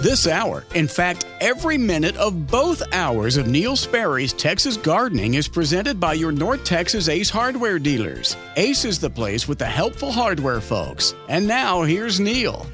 [0.00, 5.46] This hour, in fact, every minute of both hours of Neil Sperry's Texas Gardening is
[5.46, 8.34] presented by your North Texas Ace hardware dealers.
[8.56, 11.14] Ace is the place with the helpful hardware folks.
[11.28, 12.66] And now, here's Neil.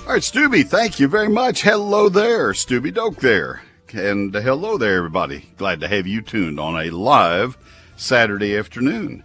[0.00, 1.62] All right, Stubby, thank you very much.
[1.62, 3.62] Hello there, Stubby Doak there.
[3.92, 5.48] And hello there, everybody.
[5.56, 7.56] Glad to have you tuned on a live
[7.94, 9.22] Saturday afternoon.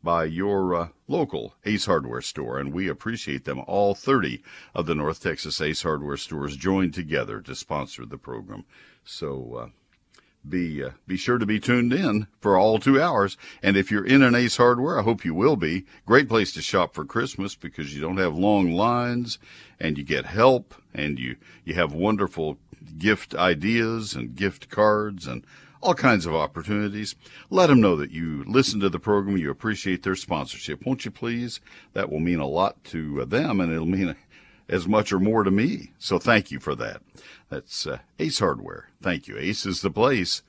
[0.02, 3.62] by your uh, local Ace Hardware store, and we appreciate them.
[3.68, 4.42] All 30
[4.74, 8.66] of the North Texas Ace Hardware stores joined together to sponsor the program.
[9.06, 9.68] So uh,
[10.50, 13.38] be uh, be sure to be tuned in for all two hours.
[13.62, 15.86] And if you're in an Ace Hardware, I hope you will be.
[16.08, 19.38] Great place to shop for Christmas because you don't have long lines,
[19.80, 22.58] and you get help, and you you have wonderful
[22.98, 25.46] gift ideas and gift cards and
[25.82, 27.16] all kinds of opportunities.
[27.50, 31.12] Let them know that you listen to the program, you appreciate their sponsorship, won't you
[31.12, 31.62] please?
[31.94, 34.16] That will mean a lot to uh, them, and it'll mean
[34.70, 35.92] as much or more to me.
[35.98, 37.02] So thank you for that.
[37.50, 38.90] That's uh, Ace Hardware.
[39.02, 39.38] Thank you.
[39.38, 40.44] Ace is the place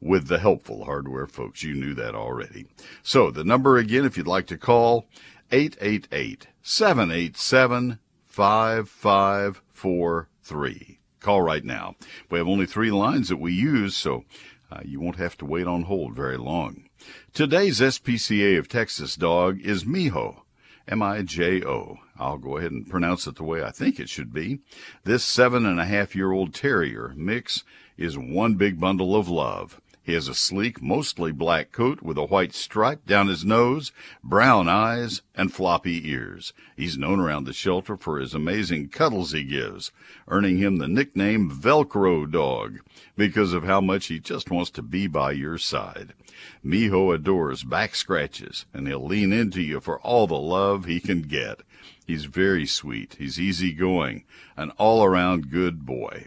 [0.00, 1.62] with the helpful hardware folks.
[1.62, 2.66] You knew that already.
[3.02, 5.06] So the number again, if you'd like to call,
[5.50, 11.01] 888 787 5543.
[11.22, 11.94] Call right now.
[12.30, 14.24] We have only three lines that we use, so
[14.72, 16.88] uh, you won't have to wait on hold very long.
[17.32, 20.42] Today's SPCA of Texas dog is Mijo.
[20.88, 21.98] M-I-J-O.
[22.18, 24.60] I'll go ahead and pronounce it the way I think it should be.
[25.04, 27.62] This seven and a half year old terrier mix
[27.96, 29.80] is one big bundle of love.
[30.04, 33.92] He has a sleek, mostly black coat with a white stripe down his nose,
[34.24, 36.52] brown eyes, and floppy ears.
[36.76, 39.92] He's known around the shelter for his amazing cuddles he gives,
[40.26, 42.80] earning him the nickname Velcro Dog
[43.16, 46.14] because of how much he just wants to be by your side.
[46.64, 51.22] Mijo adores back scratches, and he'll lean into you for all the love he can
[51.22, 51.60] get.
[52.04, 53.14] He's very sweet.
[53.20, 54.24] He's easygoing,
[54.56, 56.26] an all-around good boy.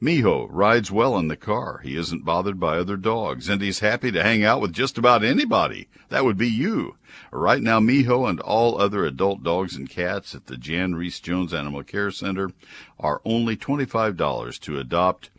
[0.00, 1.80] Mijo rides well in the car.
[1.82, 5.24] He isn't bothered by other dogs, and he's happy to hang out with just about
[5.24, 5.88] anybody.
[6.10, 6.96] That would be you.
[7.32, 11.82] Right now, Mijo and all other adult dogs and cats at the Jan Rees-Jones Animal
[11.82, 12.50] Care Center
[13.00, 15.30] are only $25 to adopt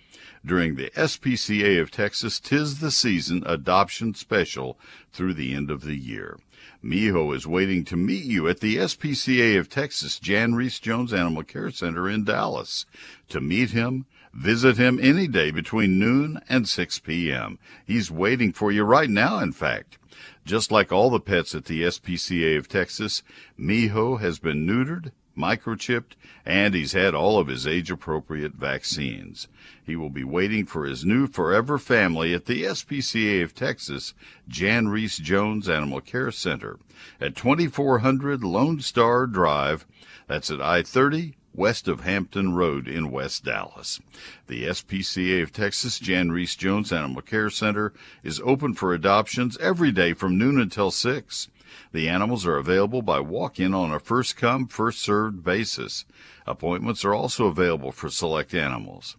[0.44, 4.80] during the SPCA of Texas Tis the Season Adoption Special
[5.14, 6.40] through the end of the year.
[6.84, 11.70] Mijo is waiting to meet you at the SPCA of Texas Jan Rees-Jones Animal Care
[11.70, 12.88] Center in Dallas.
[13.30, 14.06] To meet him,
[14.38, 17.58] visit him any day between noon and 6 p.m.
[17.86, 19.98] He's waiting for you right now, in fact.
[20.46, 23.24] Just like all the pets at the SPCA of Texas,
[23.60, 26.14] Mijo has been neutered, microchipped,
[26.46, 29.48] and he's had all of his age appropriate vaccines.
[29.84, 34.14] He will be waiting for his new forever family at the SPCA of Texas,
[34.48, 36.78] Jan Rees-Jones Animal Care Center
[37.20, 39.88] at 2400 Lone Star Drive.
[40.28, 44.00] That's at I 30 west of Hampton Road in West Dallas.
[44.48, 47.92] The SPCA of Texas Jan Rees-Jones Animal Care Center
[48.24, 51.50] is open for adoptions every day from noon until 6.
[51.92, 56.06] The animals are available by walk-in on a first-come, first-served basis.
[56.46, 59.18] Appointments are also available for select animals.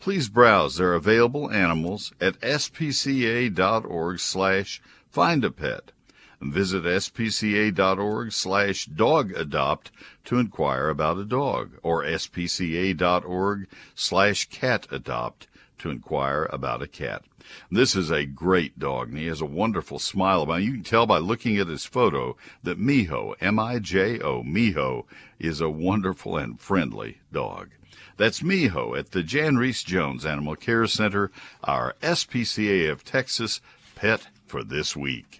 [0.00, 5.92] Please browse their available animals at spca.org slash find a pet.
[6.40, 9.90] Visit spca.org slash dog adopt
[10.24, 17.24] to inquire about a dog or spca.org slash cat adopt to inquire about a cat.
[17.70, 20.66] This is a great dog, and he has a wonderful smile about him.
[20.66, 25.06] You can tell by looking at his photo that Mijo, M-I-J-O, Mijo,
[25.38, 27.70] is a wonderful and friendly dog.
[28.16, 31.30] That's Mijo at the Jan Rees-Jones Animal Care Center,
[31.64, 33.60] our SPCA of Texas
[33.94, 35.37] pet for this week.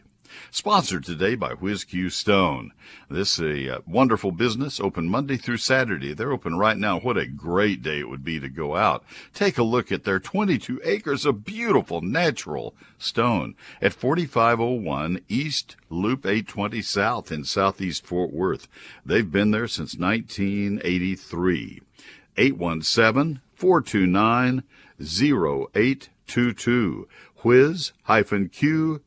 [0.50, 2.72] Sponsored today by WhizQ Stone.
[3.10, 6.14] This is a uh, wonderful business, open Monday through Saturday.
[6.14, 6.98] They're open right now.
[6.98, 9.04] What a great day it would be to go out.
[9.34, 16.24] Take a look at their 22 acres of beautiful natural stone at 4501 East Loop
[16.24, 18.68] 820 South in Southeast Fort Worth.
[19.04, 21.82] They've been there since 1983.
[22.38, 24.62] 817 429
[24.98, 27.08] 0822
[27.42, 29.02] whiz-q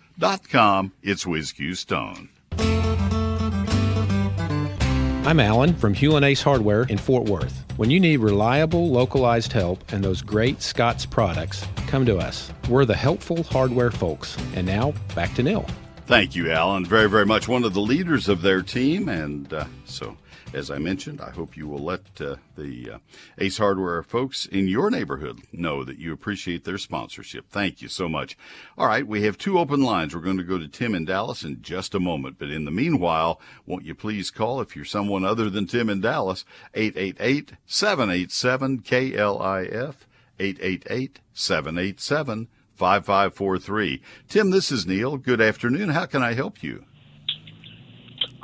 [1.04, 2.30] It's Q Stone.
[5.26, 7.66] I'm Alan from Hulen Ace Hardware in Fort Worth.
[7.76, 12.52] When you need reliable, localized help and those great Scott's products, come to us.
[12.70, 14.38] We're the helpful hardware folks.
[14.56, 15.68] And now, back to Neil.
[16.08, 16.86] Thank you, Alan.
[16.86, 19.10] Very, very much one of the leaders of their team.
[19.10, 20.18] And uh, so
[20.54, 22.98] as I mentioned, I hope you will let uh, the uh,
[23.38, 27.50] Ace Hardware folks in your neighborhood know that you appreciate their sponsorship.
[27.50, 28.38] Thank you so much.
[28.78, 30.16] All right, we have two open lines.
[30.16, 32.38] We're going to go to Tim in Dallas in just a moment.
[32.40, 36.02] But in the meanwhile, won't you please call if you're someone other than Tim in
[36.02, 39.96] Dallas, 888 787 KLIF,
[40.40, 44.02] 888 787 5543.
[44.28, 45.18] Tim, this is Neil.
[45.18, 45.90] Good afternoon.
[45.90, 46.86] How can I help you?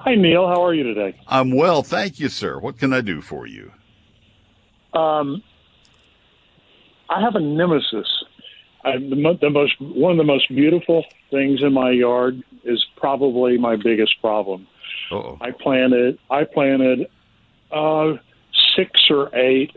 [0.06, 0.48] Hi, Neil.
[0.48, 1.20] How are you today?
[1.28, 2.60] I'm well, thank you, sir.
[2.60, 3.72] What can I do for you?
[4.94, 5.42] Um,
[7.10, 8.06] I have a nemesis.
[8.84, 13.58] I, the, the most one of the most beautiful things in my yard is probably
[13.58, 14.68] my biggest problem.
[15.12, 15.40] Uh-oh.
[15.42, 17.08] I planted I planted
[17.72, 18.14] uh,
[18.76, 19.76] six or eight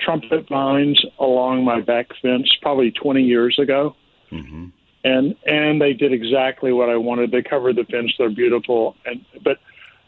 [0.00, 3.94] trumpet vines along my back fence probably 20 years ago.
[4.32, 4.66] Mm-hmm
[5.06, 7.30] and and they did exactly what I wanted.
[7.30, 8.12] They covered the fence.
[8.18, 9.58] They're beautiful, and but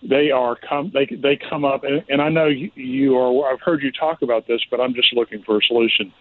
[0.02, 3.52] they are come they they come up, and, and I know you, you are.
[3.52, 6.12] I've heard you talk about this, but I'm just looking for a solution.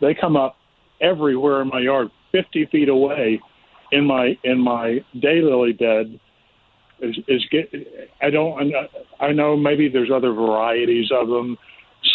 [0.00, 0.56] They come up
[1.00, 3.40] everywhere in my yard, 50 feet away,
[3.92, 6.20] in my in my daylily bed.
[7.00, 7.72] Is, is get
[8.20, 8.74] I don't
[9.20, 11.56] I know maybe there's other varieties of them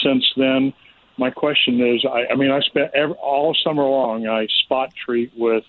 [0.03, 0.73] since then.
[1.17, 4.27] My question is, I, I mean, I spent every, all summer long.
[4.27, 5.63] I spot treat with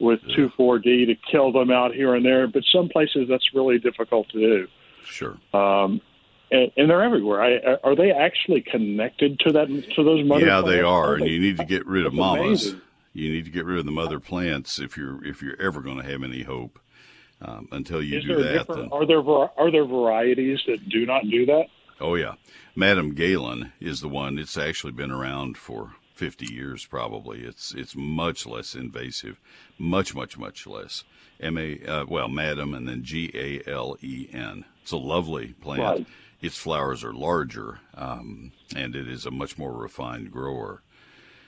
[0.00, 2.46] with two four D to kill them out here and there.
[2.46, 4.68] But some places that's really difficult to do.
[5.04, 5.36] Sure.
[5.52, 6.00] Um,
[6.50, 7.42] and, and, they're everywhere.
[7.42, 10.46] I, are they actually connected to that to those mother?
[10.46, 10.70] Yeah, plants?
[10.70, 12.66] they are, and you need to get rid of mamas.
[12.66, 12.80] Amazing.
[13.12, 15.98] You need to get rid of the mother plants if you're if you're ever going
[15.98, 16.78] to have any hope.
[17.40, 21.22] Um, until you Is do that, then, are there are there varieties that do not
[21.22, 21.66] do that?
[22.00, 22.34] Oh yeah,
[22.74, 24.38] Madam Galen is the one.
[24.38, 27.44] It's actually been around for 50 years probably.
[27.44, 29.40] It's it's much less invasive,
[29.78, 31.04] much much much less.
[31.40, 34.64] M A uh, well, Madam, and then G A L E N.
[34.82, 35.80] It's a lovely plant.
[35.80, 36.06] Right.
[36.40, 40.82] Its flowers are larger, um, and it is a much more refined grower.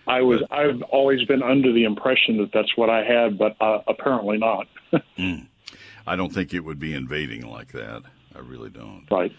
[0.06, 3.56] I was but, I've always been under the impression that that's what I had, but
[3.60, 4.66] uh, apparently not.
[5.18, 5.46] mm,
[6.06, 8.02] I don't think it would be invading like that.
[8.34, 9.06] I really don't.
[9.10, 9.32] Right.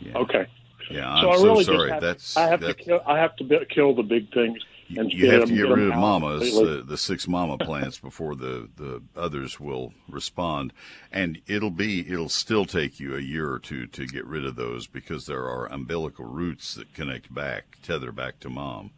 [0.00, 0.18] Yeah.
[0.18, 0.46] Okay.
[0.90, 1.90] Yeah, I'm so I so really sorry.
[1.90, 3.00] Have, that's I have that's, to kill.
[3.06, 4.58] I have to kill the big things
[4.96, 6.76] and you have to get rid of mamas, completely.
[6.76, 10.72] the, the six mama plants before the, the others will respond.
[11.10, 14.56] And it'll be, it'll still take you a year or two to get rid of
[14.56, 18.90] those because there are umbilical roots that connect back, tether back to mom.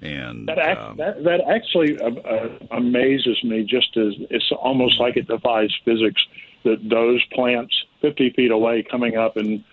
[0.00, 3.62] And That, act, um, that that actually uh, uh, amazes me.
[3.64, 6.20] Just as it's almost like it defies physics
[6.64, 7.72] that those plants
[8.02, 9.64] 50 feet away coming up and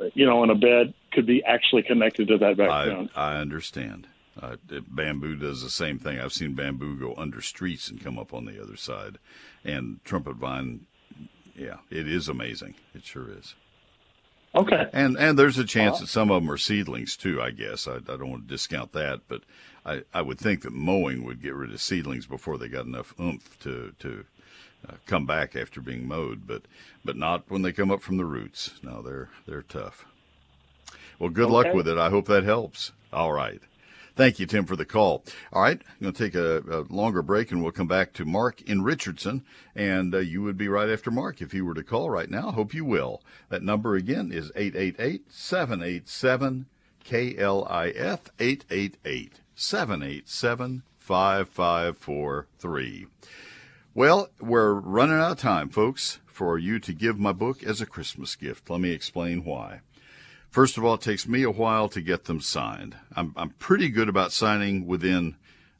[0.00, 3.10] uh, you know in a bed could be actually connected to that I, background.
[3.16, 4.06] I understand.
[4.40, 4.56] Uh,
[4.88, 6.20] bamboo does the same thing.
[6.20, 9.18] I've seen bamboo go under streets and come up on the other side.
[9.64, 10.86] And trumpet vine,
[11.54, 12.74] yeah, it is amazing.
[12.94, 13.54] It sure is.
[14.54, 14.88] Okay.
[14.92, 17.42] And and there's a chance that some of them are seedlings too.
[17.42, 19.42] I guess I, I don't want to discount that, but
[19.84, 23.14] I, I would think that mowing would get rid of seedlings before they got enough
[23.20, 24.24] oomph to to
[24.88, 26.46] uh, come back after being mowed.
[26.46, 26.62] But
[27.04, 28.72] but not when they come up from the roots.
[28.82, 30.06] No, they're they're tough.
[31.18, 31.52] Well, good okay.
[31.52, 31.98] luck with it.
[31.98, 32.92] I hope that helps.
[33.12, 33.60] All right.
[34.16, 35.24] Thank you, Tim, for the call.
[35.52, 38.24] All right, I'm going to take a, a longer break and we'll come back to
[38.24, 39.44] Mark in Richardson.
[39.74, 42.50] And uh, you would be right after Mark if you were to call right now.
[42.50, 43.22] Hope you will.
[43.50, 46.66] That number again is 888 787
[47.04, 53.06] KLIF 888 787 5543.
[53.94, 57.86] Well, we're running out of time, folks, for you to give my book as a
[57.86, 58.70] Christmas gift.
[58.70, 59.80] Let me explain why.
[60.56, 62.96] First of all, it takes me a while to get them signed.
[63.14, 65.36] I'm, I'm pretty good about signing within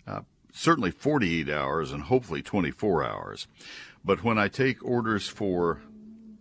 [0.06, 0.21] uh,
[0.52, 3.47] certainly 48 hours and hopefully 24 hours.
[4.04, 5.80] But when I take orders for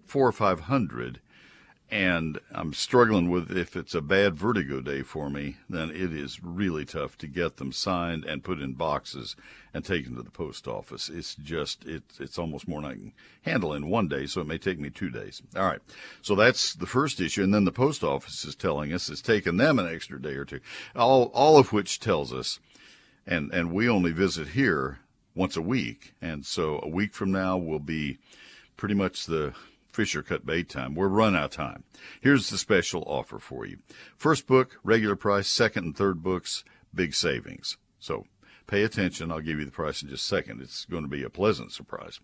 [0.04, 1.22] four or 500,
[1.96, 6.44] and I'm struggling with if it's a bad vertigo day for me, then it is
[6.44, 9.38] really tough to get them signed and put in boxes
[9.74, 11.08] and taken to the post office.
[11.08, 14.48] It's just it's it's almost more than I can handle in one day, so it
[14.48, 15.42] may take me two days.
[15.56, 15.80] All right,
[16.22, 19.56] so that's the first issue, and then the post office is telling us it's taken
[19.56, 20.60] them an extra day or two.
[20.98, 22.60] All all of which tells us,
[23.26, 25.00] and and we only visit here
[25.34, 28.18] once a week, and so a week from now will be
[28.76, 29.54] pretty much the
[29.96, 30.94] Fisher cut bait time.
[30.94, 31.84] We're run out of time.
[32.20, 33.78] Here's the special offer for you.
[34.18, 35.48] First book, regular price.
[35.48, 37.78] Second and third books, big savings.
[38.00, 38.26] So
[38.68, 39.32] pay attention.
[39.32, 40.62] I'll give you the price in just a second.
[40.62, 42.20] It's going to be a pleasant surprise.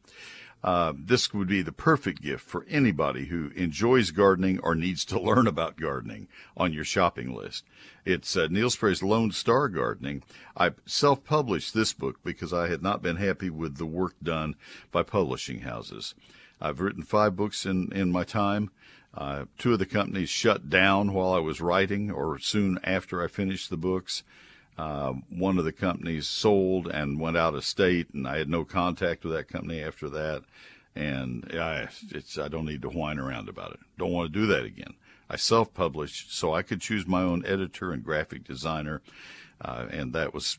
[0.63, 5.19] Uh, this would be the perfect gift for anybody who enjoys gardening or needs to
[5.21, 7.63] learn about gardening on your shopping list.
[8.05, 10.23] It's uh, Neil Sperry's Lone Star Gardening.
[10.55, 14.55] I self published this book because I had not been happy with the work done
[14.91, 16.13] by publishing houses.
[16.61, 18.71] I've written five books in, in my time.
[19.13, 23.27] Uh, two of the companies shut down while I was writing or soon after I
[23.27, 24.23] finished the books.
[24.77, 28.63] Uh, one of the companies sold and went out of state, and I had no
[28.63, 30.43] contact with that company after that.
[30.95, 31.89] And I,
[32.41, 33.79] I don't need to whine around about it.
[33.97, 34.93] Don't want to do that again.
[35.29, 39.01] I self published so I could choose my own editor and graphic designer.
[39.63, 40.57] Uh, and that was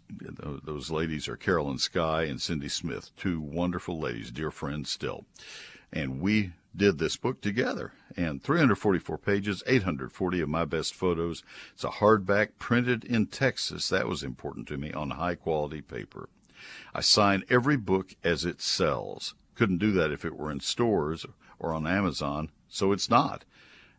[0.65, 5.25] those ladies are Carolyn Sky and Cindy Smith, two wonderful ladies, dear friends still
[5.93, 7.93] and we did this book together.
[8.17, 11.43] And 344 pages, 840 of my best photos.
[11.75, 13.89] It's a hardback printed in Texas.
[13.89, 16.29] That was important to me on high quality paper.
[16.95, 19.35] I sign every book as it sells.
[19.55, 21.27] Couldn't do that if it were in stores
[21.59, 23.45] or on Amazon, so it's not.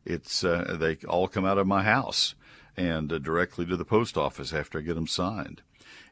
[0.06, 2.36] It's uh, they all come out of my house
[2.76, 5.62] and uh, directly to the post office after I get them signed.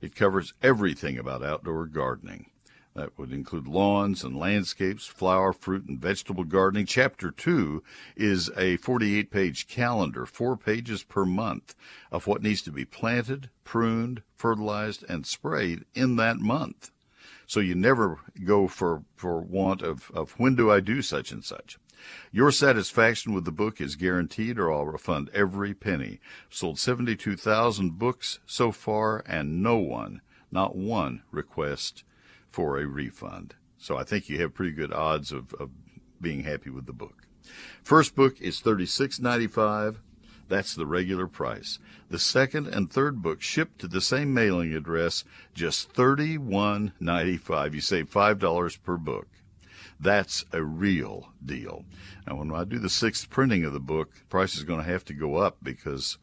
[0.01, 2.49] It covers everything about outdoor gardening.
[2.93, 6.85] That would include lawns and landscapes, flower, fruit, and vegetable gardening.
[6.85, 7.81] Chapter 2
[8.17, 11.73] is a 48 page calendar, four pages per month,
[12.11, 16.91] of what needs to be planted, pruned, fertilized, and sprayed in that month.
[17.47, 21.45] So you never go for, for want of, of when do I do such and
[21.45, 21.77] such.
[22.31, 26.19] Your satisfaction with the book is guaranteed, or I'll refund every penny.
[26.49, 30.19] Sold 72,000 books so far, and no one,
[30.51, 32.03] not one, request
[32.51, 33.55] for a refund.
[33.77, 35.71] So I think you have pretty good odds of, of
[36.19, 37.27] being happy with the book.
[37.83, 39.97] First book is $36.95.
[40.47, 41.79] That's the regular price.
[42.09, 47.73] The second and third book shipped to the same mailing address, just $31.95.
[47.73, 49.27] You save $5 per book.
[49.99, 51.85] That's a real deal.
[52.27, 54.91] Now, when I do the sixth printing of the book, the price is going to
[54.91, 56.17] have to go up because,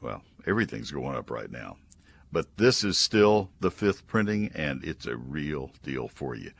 [0.00, 1.76] well, everything's going up right now.
[2.34, 6.50] But this is still the fifth printing, and it's a real deal for you.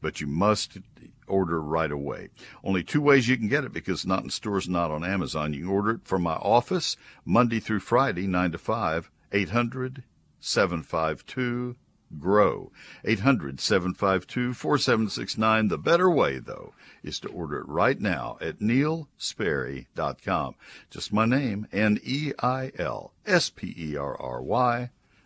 [0.00, 0.78] But you must
[1.26, 2.28] order right away.
[2.62, 5.52] Only two ways you can get it because not in stores, not on Amazon.
[5.52, 10.04] You can order it from my office Monday through Friday, 9 to 5, 800
[10.38, 11.74] 752
[12.20, 12.70] GROW.
[13.04, 15.66] 800 752 4769.
[15.66, 20.54] The better way, though, is to order it right now at neilsperry.com.
[20.90, 24.90] Just my name, N E I L S P E R R Y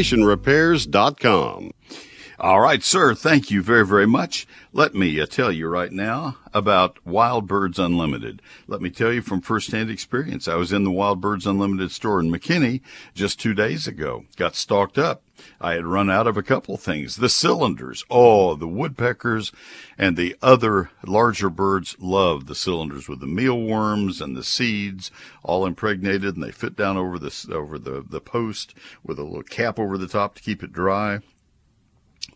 [0.00, 1.70] foundationrepairs.com.
[2.42, 3.14] All right, sir.
[3.14, 4.46] Thank you very, very much.
[4.72, 8.40] Let me uh, tell you right now about Wild Birds Unlimited.
[8.66, 10.48] Let me tell you from firsthand experience.
[10.48, 12.80] I was in the Wild Birds Unlimited store in McKinney
[13.12, 14.24] just two days ago.
[14.36, 15.22] Got stocked up.
[15.60, 17.16] I had run out of a couple things.
[17.16, 18.06] The cylinders.
[18.08, 19.52] Oh, the woodpeckers
[19.98, 25.10] and the other larger birds love the cylinders with the mealworms and the seeds
[25.42, 28.72] all impregnated and they fit down over the, over the, the post
[29.04, 31.20] with a little cap over the top to keep it dry.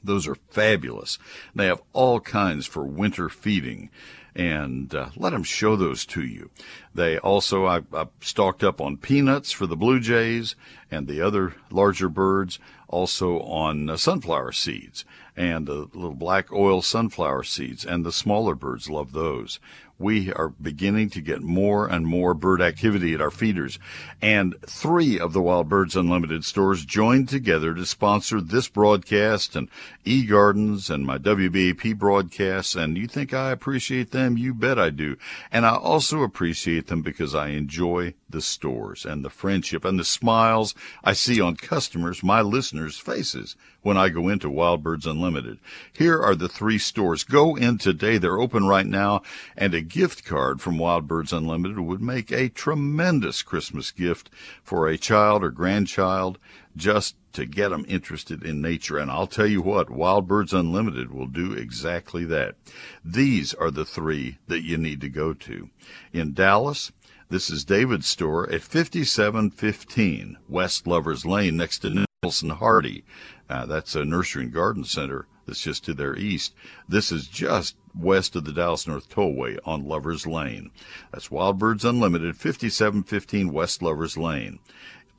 [0.02, 1.18] Those are fabulous.
[1.54, 3.90] They have all kinds for winter feeding
[4.36, 6.50] and uh, let them show those to you.
[6.94, 10.56] They also, I, I stocked up on peanuts for the blue jays
[10.90, 15.04] and the other larger birds, also on uh, sunflower seeds
[15.36, 19.58] and the little black oil sunflower seeds, and the smaller birds love those
[19.98, 23.78] we are beginning to get more and more bird activity at our feeders.
[24.20, 29.68] And three of the Wild Birds Unlimited stores joined together to sponsor this broadcast and
[30.04, 32.74] eGardens and my WBAP broadcasts.
[32.74, 34.36] And you think I appreciate them?
[34.36, 35.16] You bet I do.
[35.52, 40.04] And I also appreciate them because I enjoy the stores and the friendship and the
[40.04, 40.74] smiles
[41.04, 45.58] I see on customers, my listeners' faces when I go into Wild Birds Unlimited.
[45.92, 47.22] Here are the three stores.
[47.22, 48.18] Go in today.
[48.18, 49.22] They're open right now.
[49.56, 54.30] And a gift card from Wild Birds Unlimited would make a tremendous Christmas gift
[54.62, 56.38] for a child or grandchild
[56.74, 58.96] just to get them interested in nature.
[58.96, 62.56] And I'll tell you what, Wild Birds Unlimited will do exactly that.
[63.04, 65.68] These are the three that you need to go to.
[66.12, 66.90] In Dallas,
[67.28, 73.02] this is David's store at 5715 West Lovers Lane next to Nicholson-Hardie.
[73.48, 76.54] Uh, that's a nursery and garden center that's just to their east.
[76.88, 80.70] This is just west of the Dallas North Tollway on Lovers Lane.
[81.12, 84.58] That's Wild Birds Unlimited, 5715 West Lovers Lane.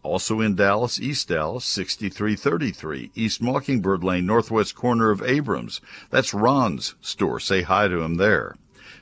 [0.01, 5.81] Also in Dallas, East Dallas, 6333 East Mockingbird Lane, northwest corner of Abrams.
[6.11, 7.39] That's Ron's store.
[7.39, 8.55] Say hi to him there.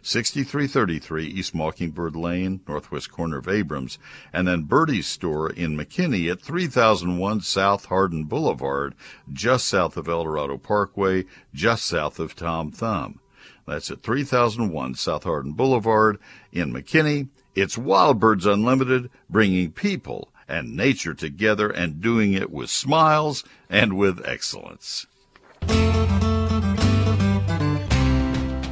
[0.03, 3.98] 6333 East Mockingbird Lane, northwest corner of Abrams,
[4.31, 8.96] and then Birdie's store in McKinney at 3001 South Hardin Boulevard,
[9.31, 13.20] just south of El Dorado Parkway, just south of Tom Thumb.
[13.66, 16.20] That's at 3001 South Hardin Boulevard
[16.51, 17.29] in McKinney.
[17.55, 23.98] It's Wild Birds Unlimited, bringing people and nature together and doing it with smiles and
[23.98, 25.07] with excellence.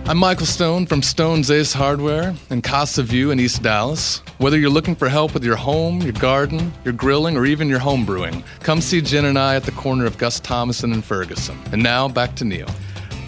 [0.06, 4.22] I'm Michael Stone from Stone's Ace Hardware in Casa View in East Dallas.
[4.40, 7.80] Whether you're looking for help with your home, your garden, your grilling, or even your
[7.80, 11.58] home brewing, come see Jen and I at the corner of Gus Thomasson and Ferguson.
[11.72, 12.68] And now back to Neil.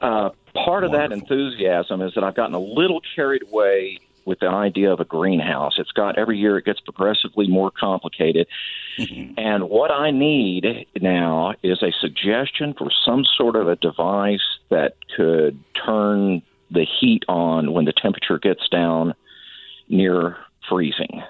[0.00, 3.98] Uh, part of that enthusiasm is that I've gotten a little carried away
[4.30, 5.74] with the idea of a greenhouse.
[5.76, 8.46] It's got every year it gets progressively more complicated.
[8.96, 9.34] Mm-hmm.
[9.36, 14.38] And what I need now is a suggestion for some sort of a device
[14.70, 19.14] that could turn the heat on when the temperature gets down
[19.88, 20.36] near
[20.68, 21.24] freezing.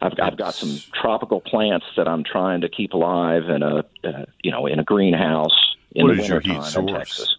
[0.00, 4.24] I've, I've got some tropical plants that I'm trying to keep alive in a uh,
[4.42, 7.36] you know in a greenhouse in what the wintertime in Texas.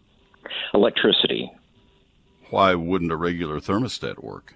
[0.76, 1.52] Electricity
[2.50, 4.54] why wouldn't a regular thermostat work?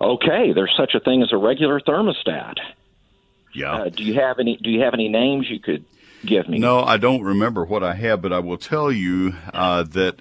[0.00, 2.54] Okay, there's such a thing as a regular thermostat.
[3.54, 3.72] Yeah.
[3.72, 4.56] Uh, do you have any?
[4.56, 5.84] Do you have any names you could
[6.24, 6.58] give me?
[6.58, 10.20] No, I don't remember what I have, but I will tell you uh, that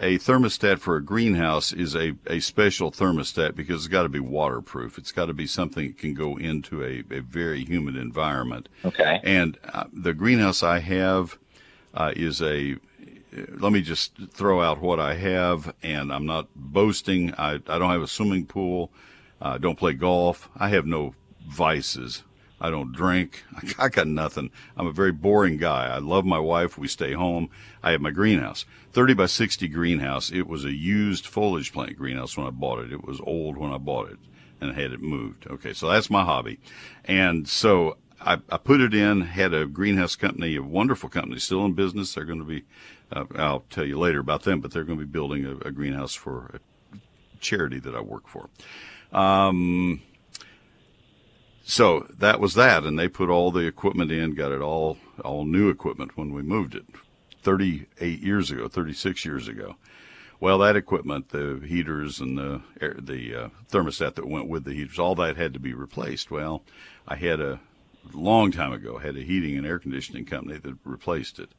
[0.00, 4.20] a thermostat for a greenhouse is a, a special thermostat because it's got to be
[4.20, 4.96] waterproof.
[4.96, 8.68] It's got to be something that can go into a, a very humid environment.
[8.84, 9.20] Okay.
[9.24, 11.36] And uh, the greenhouse I have
[11.94, 12.76] uh, is a
[13.36, 17.34] Uh, let me just throw out what I have, and I'm not boasting.
[17.34, 18.90] I, I don't have a swimming pool.
[19.40, 20.48] I don't play golf.
[20.56, 21.14] I have no
[21.48, 22.24] vices.
[22.60, 23.44] I don't drink.
[23.78, 24.50] I got nothing.
[24.76, 25.86] I'm a very boring guy.
[25.86, 26.76] I love my wife.
[26.76, 27.50] We stay home.
[27.82, 30.32] I have my greenhouse, 30 by 60 greenhouse.
[30.32, 32.92] It was a used foliage plant greenhouse when I bought it.
[32.92, 34.18] It was old when I bought it
[34.60, 35.46] and had it moved.
[35.46, 35.72] Okay.
[35.72, 36.58] So that's my hobby.
[37.04, 41.64] And so I, I put it in, had a greenhouse company, a wonderful company, still
[41.64, 42.14] in business.
[42.14, 42.64] They're going to be
[43.10, 45.70] uh, I'll tell you later about them, but they're going to be building a, a
[45.70, 46.60] greenhouse for
[46.94, 46.98] a
[47.40, 48.48] charity that I work for.
[49.12, 50.02] Um,
[51.64, 55.44] so that was that, and they put all the equipment in, got it all all
[55.44, 56.86] new equipment when we moved it,
[57.42, 59.76] 38 years ago, 36 years ago.
[60.40, 64.72] Well, that equipment, the heaters and the air, the uh, thermostat that went with the
[64.72, 66.30] heaters, all that had to be replaced.
[66.30, 66.62] Well,
[67.08, 67.60] I had a
[68.12, 71.50] long time ago had a heating and air conditioning company that replaced it,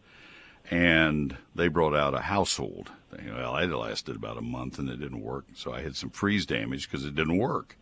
[0.69, 2.91] and they brought out a household.
[3.12, 6.45] Well, it lasted about a month and it didn't work, so I had some freeze
[6.45, 7.75] damage because it didn't work.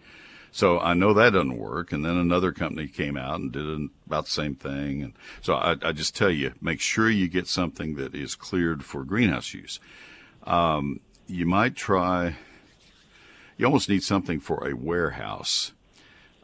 [0.52, 1.92] So I know that doesn't work.
[1.92, 5.04] And then another company came out and did about the same thing.
[5.04, 8.84] And so I, I just tell you, make sure you get something that is cleared
[8.84, 9.80] for greenhouse use.
[10.44, 12.38] Um, you might try,
[13.58, 15.74] you almost need something for a warehouse.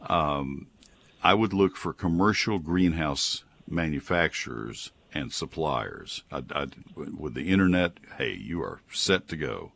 [0.06, 0.66] Um,
[1.24, 6.22] I would look for commercial greenhouse manufacturers and suppliers.
[6.30, 9.72] I, I, with the internet, hey, you are set to go.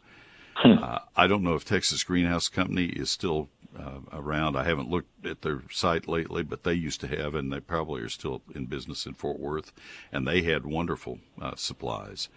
[0.57, 0.83] Hmm.
[0.83, 4.57] Uh, I don't know if Texas Greenhouse Company is still uh, around.
[4.57, 8.03] I haven't looked at their site lately, but they used to have, and they probably
[8.03, 9.73] are still in business in Fort Worth,
[10.13, 12.29] and they had wonderful uh, supplies.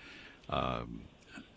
[0.47, 1.01] Um,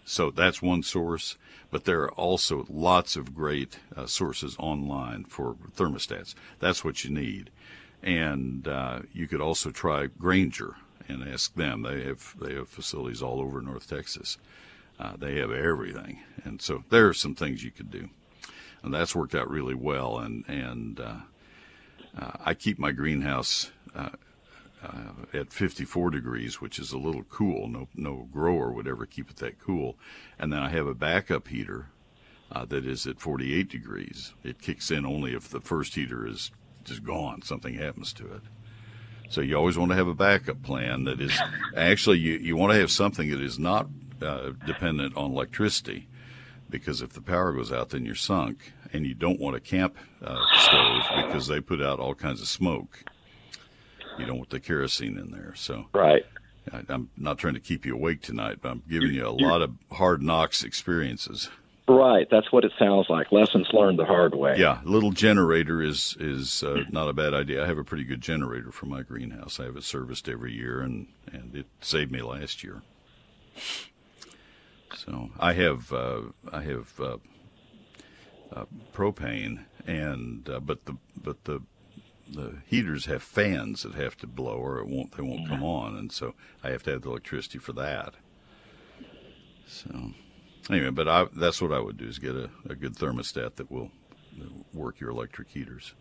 [0.05, 1.37] so that's one source,
[1.71, 6.35] but there are also lots of great uh, sources online for thermostats.
[6.61, 7.51] That's what you need.
[8.03, 10.77] And uh, you could also try Grainger
[11.09, 11.83] and ask them.
[11.83, 14.39] They have they have facilities all over North Texas.
[14.99, 18.11] Uh, they have everything, and so there are some things you could do,
[18.83, 20.19] and that's worked out really well.
[20.19, 21.17] And and uh,
[22.17, 23.71] uh, I keep my greenhouse
[24.85, 27.69] uh, at 54 degrees, which is a little cool.
[27.69, 29.97] No, no grower would ever keep it that cool.
[30.39, 31.89] And then I have a backup heater
[32.53, 34.35] uh, that is at 48 degrees.
[34.43, 36.51] It kicks in only if the first heater is
[36.85, 38.43] just gone, something happens to it.
[39.31, 41.37] So you always want to have a backup plan that is
[41.77, 43.89] actually you, you want to have something that is not
[44.21, 46.09] uh, dependent on electricity
[46.69, 48.73] because if the power goes out, then you're sunk.
[48.93, 52.47] And you don't want a camp uh, stove because they put out all kinds of
[52.47, 53.03] smoke
[54.19, 55.55] you don't want the kerosene in there.
[55.57, 56.25] So right.
[56.73, 59.63] I, am not trying to keep you awake tonight, but I'm giving you a lot
[59.63, 61.51] of hard knocks experiences.
[61.87, 63.31] Right, that's what it sounds like.
[63.31, 64.57] Lessons learned the hard way.
[64.57, 67.63] Yeah, little generator is is uh, not a bad idea.
[67.63, 69.61] I have a pretty good generator for my greenhouse.
[69.61, 72.83] I have it serviced every year, and and it saved me last year.
[74.97, 77.19] So I have uh, I have uh,
[78.51, 81.61] uh propane, and uh, but the but the
[82.29, 85.65] the heaters have fans that have to blow or it won't they won't come mm-hmm.
[85.65, 88.15] on and so I have to have the electricity for that.
[89.67, 90.13] So
[90.71, 93.71] anyway, but I, that's what I would do is get a, a good thermostat that
[93.71, 93.91] will
[94.73, 95.95] work your electric heaters.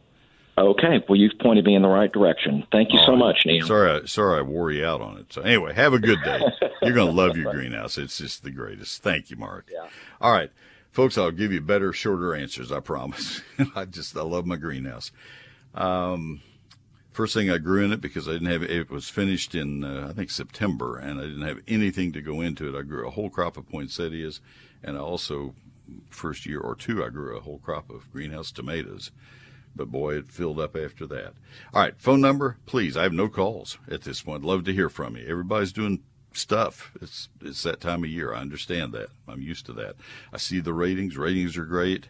[0.57, 2.65] Okay, well you've pointed me in the right direction.
[2.71, 3.19] Thank you All so oh, right.
[3.19, 3.65] much, Neil.
[3.65, 5.33] Sorry, I, sorry I wore you out on it.
[5.33, 6.39] So anyway, have a good day.
[6.83, 7.97] You're going to love your greenhouse.
[7.97, 9.01] It's just the greatest.
[9.01, 9.69] Thank you, Mark.
[9.71, 9.88] Yeah.
[10.21, 10.51] All right,
[10.91, 12.71] folks, I'll give you better, shorter answers.
[12.71, 13.41] I promise.
[13.75, 15.12] I just I love my greenhouse.
[15.73, 16.41] Um,
[17.13, 20.07] first thing I grew in it because I didn't have it was finished in uh,
[20.09, 22.77] I think September and I didn't have anything to go into it.
[22.77, 24.41] I grew a whole crop of poinsettias
[24.83, 25.55] and I also
[26.09, 29.12] first year or two I grew a whole crop of greenhouse tomatoes.
[29.75, 31.33] But boy, it filled up after that.
[31.73, 32.95] All right, phone number, please.
[32.95, 34.43] I have no calls at this point.
[34.43, 35.25] Love to hear from you.
[35.27, 36.91] Everybody's doing stuff.
[37.01, 38.33] It's it's that time of year.
[38.33, 39.09] I understand that.
[39.27, 39.95] I'm used to that.
[40.31, 41.17] I see the ratings.
[41.17, 42.09] Ratings are great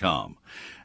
[0.00, 0.36] com.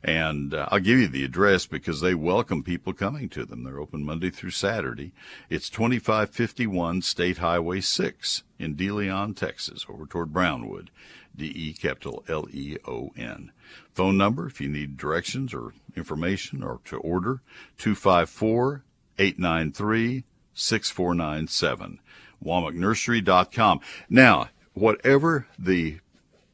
[0.03, 3.63] And uh, I'll give you the address because they welcome people coming to them.
[3.63, 5.13] They're open Monday through Saturday.
[5.49, 10.91] It's 2551 State Highway 6 in DeLeon, Texas, over toward Brownwood.
[11.35, 13.51] D E capital L E O N.
[13.93, 17.41] Phone number if you need directions or information or to order
[17.77, 18.83] 254
[19.17, 20.23] 893
[20.53, 21.99] 6497
[22.43, 23.79] wammacknursery.com.
[24.09, 25.99] Now, whatever the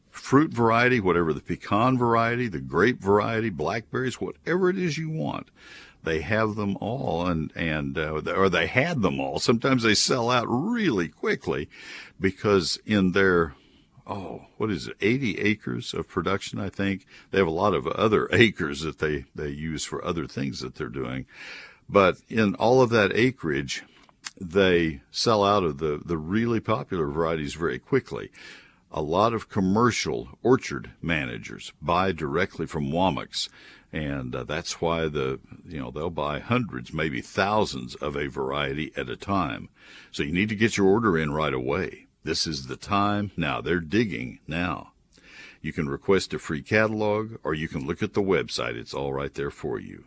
[0.10, 5.50] fruit variety, whatever the pecan variety, the grape variety, blackberries, whatever it is you want,
[6.04, 9.40] they have them all, and and uh, or they had them all.
[9.40, 11.70] Sometimes they sell out really quickly
[12.20, 13.54] because in their
[14.08, 17.06] oh, what is it, 80 acres of production, I think.
[17.30, 20.76] They have a lot of other acres that they, they use for other things that
[20.76, 21.26] they're doing.
[21.88, 23.84] But in all of that acreage,
[24.42, 28.32] they sell out of the, the really popular varieties very quickly.
[28.92, 33.50] A lot of commercial orchard managers buy directly from Wammacks,
[33.94, 38.92] and uh, that's why the you know they'll buy hundreds, maybe thousands of a variety
[38.98, 39.70] at a time.
[40.12, 42.08] So you need to get your order in right away.
[42.24, 43.62] This is the time now.
[43.62, 44.92] They're digging now.
[45.62, 48.76] You can request a free catalog or you can look at the website.
[48.76, 50.06] It's all right there for you.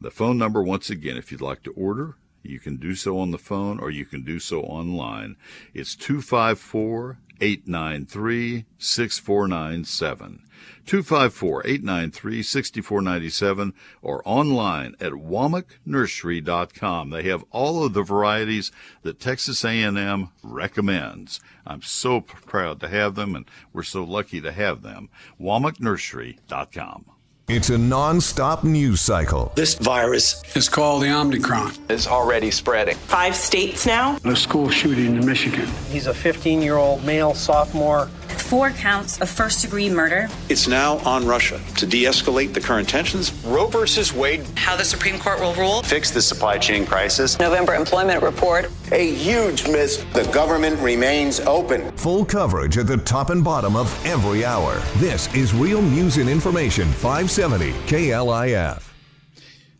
[0.00, 2.16] The phone number, once again, if you'd like to order,
[2.48, 5.36] you can do so on the phone or you can do so online.
[5.74, 10.42] It's 254 893 6497.
[10.86, 17.10] 254 893 6497 or online at wammacknursery.com.
[17.10, 21.40] They have all of the varieties that Texas A&M recommends.
[21.66, 25.08] I'm so proud to have them and we're so lucky to have them.
[25.40, 27.15] wammacknursery.com.
[27.48, 29.52] It's a non-stop news cycle.
[29.54, 31.74] This virus is called the Omicron.
[31.88, 32.96] It's already spreading.
[32.96, 34.18] Five states now.
[34.24, 35.68] A school shooting in Michigan.
[35.88, 40.28] He's a 15-year-old male sophomore four counts of first degree murder.
[40.48, 43.32] It's now on Russia to de escalate the current tensions.
[43.44, 44.46] Roe versus Wade.
[44.56, 45.82] How the Supreme Court will rule.
[45.82, 47.38] Fix the supply chain crisis.
[47.38, 48.70] November employment report.
[48.92, 50.04] A huge miss.
[50.12, 51.90] The government remains open.
[51.96, 54.80] Full coverage at the top and bottom of every hour.
[54.96, 58.92] This is Real News and Information 570 KLIF.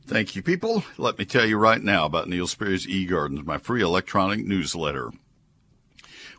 [0.07, 0.85] Thank you, people.
[0.99, 5.11] Let me tell you right now about Neil Sperry's eGardens, my free electronic newsletter.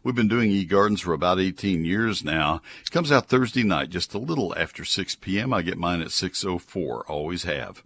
[0.07, 2.61] We've been doing eGardens for about 18 years now.
[2.81, 5.51] It comes out Thursday night, just a little after 6 p.m.
[5.53, 7.83] I get mine at 6.04, always have.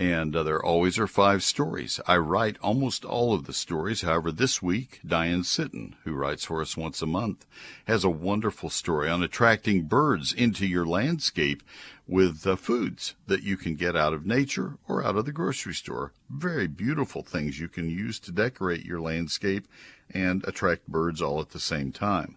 [0.00, 2.00] And uh, there always are five stories.
[2.06, 4.00] I write almost all of the stories.
[4.00, 7.44] However, this week, Diane Sitten, who writes for us once a month,
[7.84, 11.62] has a wonderful story on attracting birds into your landscape
[12.08, 15.74] with uh, foods that you can get out of nature or out of the grocery
[15.74, 16.14] store.
[16.30, 19.68] Very beautiful things you can use to decorate your landscape
[20.08, 22.36] and attract birds all at the same time.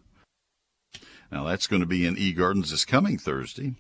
[1.31, 3.75] Now that's going to be in eGardens this coming Thursday.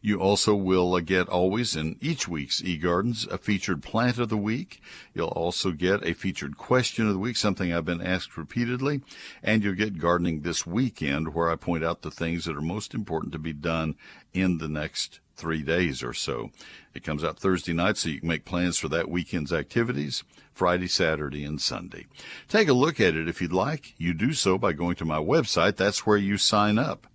[0.00, 4.82] You also will get always in each week's eGardens a featured plant of the week.
[5.14, 9.00] You'll also get a featured question of the week, something I've been asked repeatedly,
[9.42, 12.94] and you'll get gardening this weekend where I point out the things that are most
[12.94, 13.96] important to be done
[14.32, 16.50] in the next three days or so.
[16.94, 20.22] It comes out Thursday night, so you can make plans for that weekend's activities.
[20.52, 22.06] Friday, Saturday, and Sunday.
[22.46, 23.94] Take a look at it if you'd like.
[23.96, 25.76] You do so by going to my website.
[25.76, 27.06] That's where you sign up.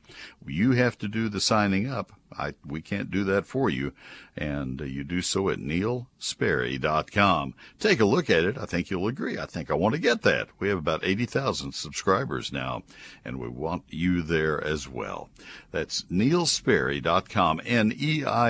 [0.46, 2.12] You have to do the signing up.
[2.38, 3.94] I, we can't do that for you.
[4.36, 7.54] And uh, you do so at neilsperry.com.
[7.80, 8.58] Take a look at it.
[8.58, 9.38] I think you'll agree.
[9.38, 10.50] I think I want to get that.
[10.60, 12.84] We have about 80,000 subscribers now,
[13.24, 15.30] and we want you there as well.
[15.72, 18.46] That's neilsperry.com, N-E-I-L-S-P-E-R-R-Y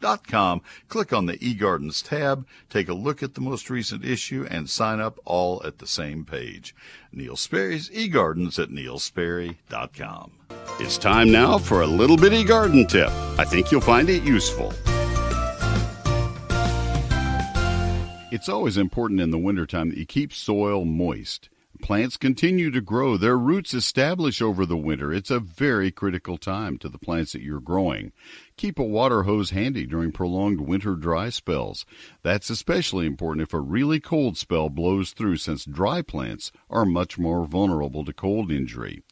[0.00, 0.62] dot com.
[0.88, 5.00] Click on the eGardens tab, take a look at the most recent issue, and sign
[5.00, 6.74] up all at the same page.
[7.12, 10.32] Neil Sperry's eGardens at neilsperry.com.
[10.78, 13.10] It's time now for a little bitty garden tip.
[13.38, 14.72] I think you'll find it useful.
[18.32, 21.50] It's always important in the wintertime that you keep soil moist.
[21.82, 25.12] Plants continue to grow, their roots establish over the winter.
[25.12, 28.12] It's a very critical time to the plants that you're growing.
[28.62, 31.84] Keep a water hose handy during prolonged winter dry spells.
[32.22, 37.18] That's especially important if a really cold spell blows through since dry plants are much
[37.18, 39.02] more vulnerable to cold injury.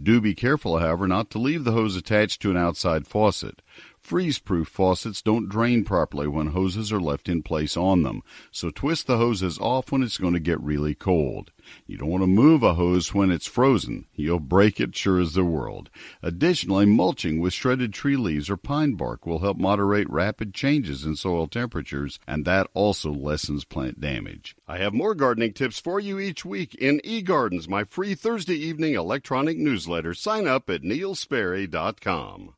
[0.00, 3.62] Do be careful, however, not to leave the hose attached to an outside faucet.
[4.10, 9.06] Freeze-proof faucets don't drain properly when hoses are left in place on them, so twist
[9.06, 11.52] the hoses off when it's going to get really cold.
[11.86, 14.06] You don't want to move a hose when it's frozen.
[14.16, 15.90] You'll break it sure as the world.
[16.24, 21.14] Additionally, mulching with shredded tree leaves or pine bark will help moderate rapid changes in
[21.14, 24.56] soil temperatures, and that also lessens plant damage.
[24.66, 28.94] I have more gardening tips for you each week in eGardens, my free Thursday evening
[28.94, 30.14] electronic newsletter.
[30.14, 32.54] Sign up at neilsperry.com.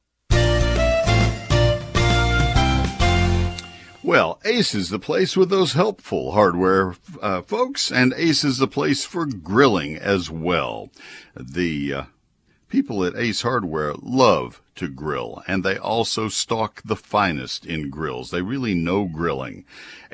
[4.04, 8.66] Well, Ace is the place with those helpful hardware uh, folks, and Ace is the
[8.66, 10.90] place for grilling as well.
[11.36, 12.02] The uh,
[12.68, 18.30] people at Ace Hardware love to grill, and they also stock the finest in grills.
[18.30, 19.64] They really know grilling.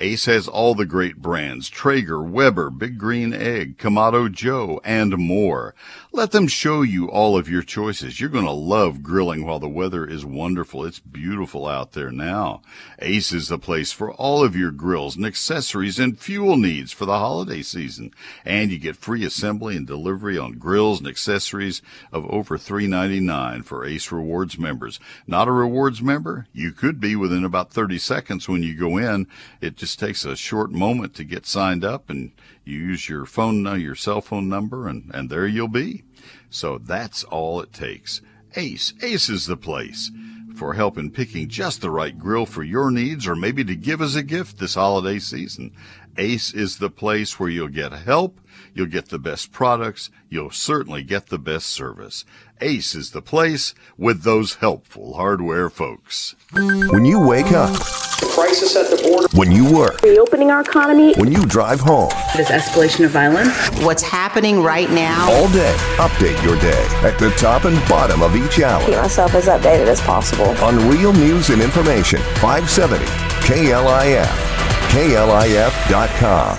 [0.01, 5.75] Ace has all the great brands Traeger, Weber, Big Green Egg, Kamado Joe, and more.
[6.13, 8.21] Let them show you all of your choices.
[8.21, 10.85] You're going to love grilling while the weather is wonderful.
[10.85, 12.63] It's beautiful out there now.
[13.01, 17.05] Ace is the place for all of your grills and accessories and fuel needs for
[17.05, 18.13] the holiday season.
[18.45, 23.85] And you get free assembly and delivery on grills and accessories of over $3.99 for
[23.85, 25.01] Ace Rewards members.
[25.27, 26.47] Not a rewards member?
[26.53, 29.27] You could be within about 30 seconds when you go in.
[29.61, 32.31] It just just takes a short moment to get signed up and
[32.63, 36.05] you use your phone, uh, your cell phone number and, and there you'll be.
[36.51, 38.21] So that's all it takes.
[38.55, 40.11] Ace, Ace is the place
[40.55, 44.03] for help in picking just the right grill for your needs or maybe to give
[44.03, 45.73] as a gift this holiday season.
[46.19, 48.41] Ace is the place where you'll get help,
[48.75, 52.25] you'll get the best products, you'll certainly get the best service.
[52.61, 56.35] Ace is the place with those helpful hardware folks.
[56.53, 61.15] When you wake up, the crisis at the border, when you work, reopening our economy,
[61.15, 63.55] when you drive home, this escalation of violence,
[63.85, 68.35] what's happening right now, all day, update your day at the top and bottom of
[68.35, 68.85] each hour.
[68.85, 73.05] Keep myself as updated as possible on Real News and Information 570
[73.47, 76.59] KLIF, KLIF.com.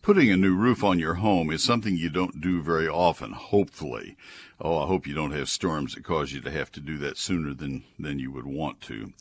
[0.00, 4.16] Putting a new roof on your home is something you don't do very often, hopefully.
[4.60, 7.18] Oh, I hope you don't have storms that cause you to have to do that
[7.18, 9.12] sooner than, than you would want to.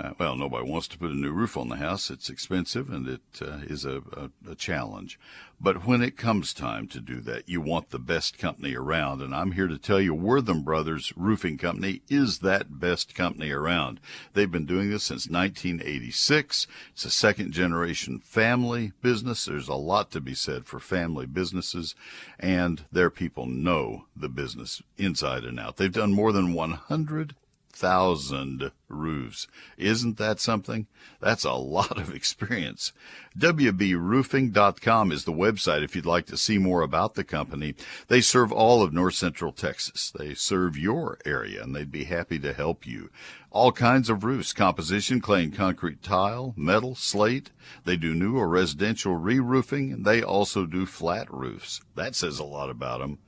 [0.00, 2.10] Uh, well, nobody wants to put a new roof on the house.
[2.10, 5.20] It's expensive and it uh, is a, a, a, challenge.
[5.62, 9.20] But when it comes time to do that, you want the best company around.
[9.20, 14.00] And I'm here to tell you, Wortham Brothers Roofing Company is that best company around.
[14.32, 16.66] They've been doing this since 1986.
[16.92, 19.44] It's a second generation family business.
[19.44, 21.94] There's a lot to be said for family businesses
[22.38, 25.76] and their people know the business inside and out.
[25.76, 27.34] They've done more than 100
[27.80, 29.46] thousand roofs.
[29.78, 30.86] Isn't that something?
[31.18, 32.92] That's a lot of experience.
[33.38, 37.74] WBRoofing.com is the website if you'd like to see more about the company.
[38.08, 40.12] They serve all of north central Texas.
[40.14, 43.08] They serve your area and they'd be happy to help you.
[43.50, 47.50] All kinds of roofs, composition, clay and concrete tile, metal, slate.
[47.84, 51.80] They do new or residential re-roofing and they also do flat roofs.
[51.94, 53.18] That says a lot about them.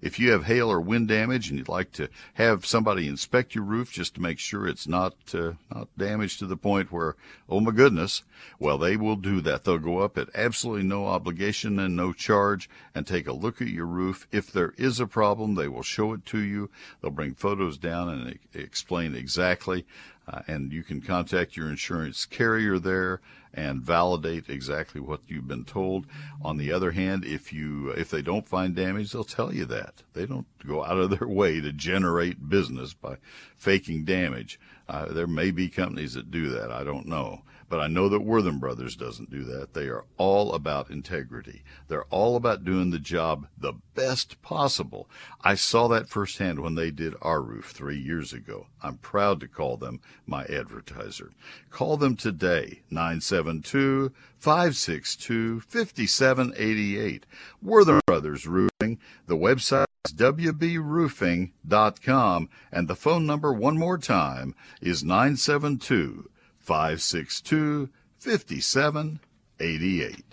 [0.00, 3.64] If you have hail or wind damage and you'd like to have somebody inspect your
[3.64, 7.14] roof just to make sure it's not uh, not damaged to the point where
[7.48, 8.24] oh my goodness,
[8.58, 9.64] well they will do that.
[9.64, 13.68] They'll go up at absolutely no obligation and no charge and take a look at
[13.68, 14.26] your roof.
[14.32, 16.68] If there is a problem, they will show it to you.
[17.00, 19.86] They'll bring photos down and explain exactly
[20.26, 23.20] uh, and you can contact your insurance carrier there
[23.54, 26.06] and validate exactly what you've been told.
[26.42, 30.02] On the other hand, if you if they don't find damage, they'll tell you that.
[30.14, 33.16] They don't go out of their way to generate business by
[33.56, 34.58] faking damage.
[34.88, 36.70] Uh, there may be companies that do that.
[36.70, 37.42] I don't know.
[37.72, 39.72] But I know that Wortham Brothers doesn't do that.
[39.72, 41.64] They are all about integrity.
[41.88, 45.08] They're all about doing the job the best possible.
[45.40, 48.66] I saw that firsthand when they did our roof three years ago.
[48.82, 51.32] I'm proud to call them my advertiser.
[51.70, 57.24] Call them today, 972 562 5788.
[57.62, 58.98] Wortham Brothers Roofing.
[59.26, 66.28] The website is wbroofing.com and the phone number one more time is 972
[66.72, 70.24] 562 5788.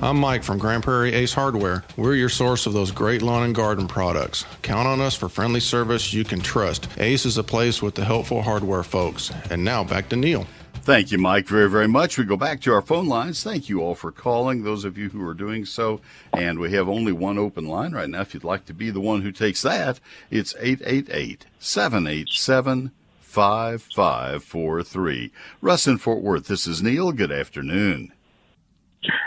[0.00, 1.82] I'm Mike from Grand Prairie Ace Hardware.
[1.96, 4.44] We're your source of those great lawn and garden products.
[4.62, 6.86] Count on us for friendly service you can trust.
[6.98, 9.32] Ace is a place with the helpful hardware folks.
[9.50, 10.46] And now back to Neil.
[10.74, 12.18] Thank you, Mike, very, very much.
[12.18, 13.42] We go back to our phone lines.
[13.42, 16.00] Thank you all for calling, those of you who are doing so.
[16.32, 18.20] And we have only one open line right now.
[18.20, 19.98] If you'd like to be the one who takes that,
[20.30, 22.92] it's 888 787
[23.38, 25.30] 5543.
[25.62, 27.12] Russ in Fort Worth, this is Neil.
[27.12, 28.12] Good afternoon.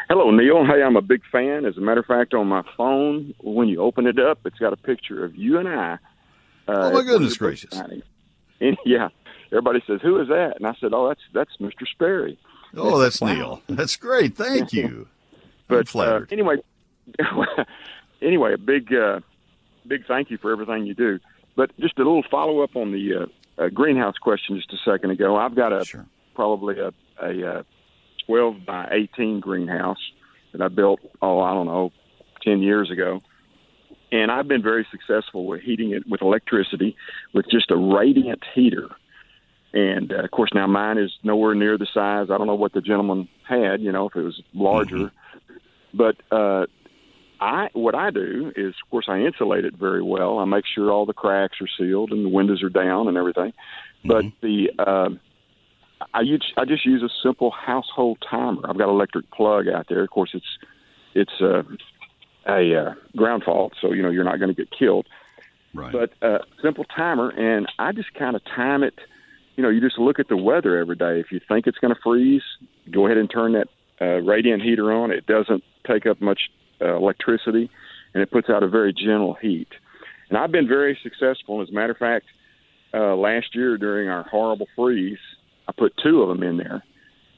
[0.10, 0.66] Hello, Neil.
[0.66, 1.64] Hey, I'm a big fan.
[1.64, 4.74] As a matter of fact, on my phone, when you open it up, it's got
[4.74, 5.94] a picture of you and I.
[5.94, 5.98] Uh,
[6.68, 7.72] oh my goodness gracious!
[8.60, 9.08] And, yeah,
[9.50, 11.88] everybody says, "Who is that?" And I said, "Oh, that's that's Mr.
[11.90, 12.38] Sperry."
[12.76, 13.34] Oh, that's wow.
[13.34, 13.62] Neil.
[13.70, 14.36] That's great.
[14.36, 15.08] Thank you.
[15.70, 16.58] but uh, anyway,
[18.22, 19.22] anyway, a big uh,
[19.88, 21.18] big thank you for everything you do.
[21.56, 23.26] But just a little follow up on the uh,
[23.62, 25.36] a greenhouse question just a second ago.
[25.36, 26.06] I've got a sure.
[26.36, 27.66] probably a, a, a
[28.26, 30.00] 12 by 18 greenhouse
[30.52, 31.92] that I built, oh, I don't know,
[32.44, 33.22] 10 years ago.
[34.12, 36.98] And I've been very successful with heating it with electricity
[37.34, 38.90] with just a radiant heater.
[39.74, 42.28] And uh, of course, now mine is nowhere near the size.
[42.30, 44.96] I don't know what the gentleman had, you know, if it was larger.
[44.96, 45.58] Mm-hmm.
[45.94, 46.66] But uh,
[47.42, 50.38] I what I do is, of course, I insulate it very well.
[50.40, 53.54] I make sure all the cracks are sealed and the windows are down and everything.
[54.06, 54.46] But Mm-hmm.
[54.46, 55.10] the uh,
[56.14, 58.62] I use I just use a simple household timer.
[58.68, 60.04] I've got an electric plug out there.
[60.04, 60.58] Of course, it's
[61.14, 61.64] it's uh,
[62.48, 65.08] a uh, ground fault, so you know you're not going to get killed.
[65.74, 65.92] Right.
[65.92, 68.96] But uh, simple timer, and I just kind of time it.
[69.56, 71.20] You know, you just look at the weather every day.
[71.20, 72.44] If you think it's going to freeze,
[72.90, 73.68] go ahead and turn that
[74.02, 75.12] uh, radiant heater on.
[75.12, 76.50] It doesn't take up much
[76.82, 77.70] uh, electricity,
[78.14, 79.68] and it puts out a very gentle heat.
[80.30, 81.62] And I've been very successful.
[81.62, 82.26] As a matter of fact,
[82.94, 85.20] uh, last year during our horrible freeze,
[85.68, 86.84] I put two of them in there,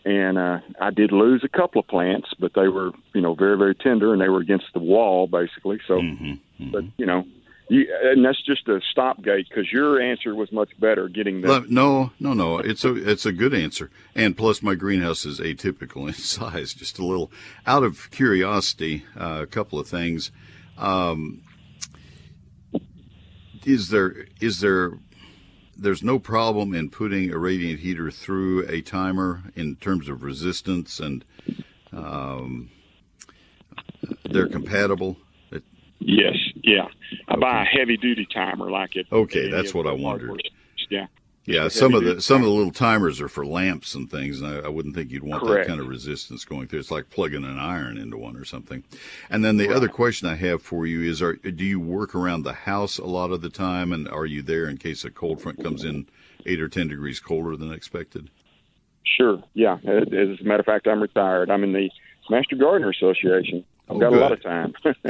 [0.05, 3.57] and uh, I did lose a couple of plants, but they were, you know, very
[3.57, 5.79] very tender, and they were against the wall basically.
[5.87, 6.71] So, Mm-hmm.
[6.71, 7.25] but you know,
[7.69, 11.07] you, and that's just a stopgate because your answer was much better.
[11.07, 11.69] Getting that?
[11.69, 12.59] No, no, no.
[12.59, 16.99] It's a it's a good answer, and plus my greenhouse is atypical in size, just
[16.99, 17.31] a little.
[17.65, 20.31] Out of curiosity, uh, a couple of things.
[20.77, 21.43] Um,
[23.65, 24.93] is there is there
[25.75, 30.99] there's no problem in putting a radiant heater through a timer in terms of resistance
[30.99, 31.25] and
[31.91, 32.69] um,
[34.25, 35.17] they're compatible.
[35.99, 36.87] Yes, yeah.
[37.27, 39.07] I buy a heavy duty timer like it.
[39.11, 40.27] Okay, that's what I wondered.
[40.27, 40.39] hardware.
[40.89, 41.07] Yeah.
[41.45, 44.49] Yeah, some of the some of the little timers are for lamps and things, and
[44.49, 45.67] I, I wouldn't think you'd want Correct.
[45.67, 46.79] that kind of resistance going through.
[46.79, 48.85] It's like plugging an iron into one or something.
[49.29, 52.43] And then the other question I have for you is: Are do you work around
[52.43, 55.41] the house a lot of the time, and are you there in case a cold
[55.41, 56.07] front comes in
[56.45, 58.29] eight or ten degrees colder than expected?
[59.03, 59.43] Sure.
[59.53, 59.79] Yeah.
[59.83, 60.07] As
[60.39, 61.51] a matter of fact, I'm retired.
[61.51, 61.89] I'm in the
[62.29, 63.65] Master Gardener Association.
[63.89, 64.73] I've Oh, got a lot of time.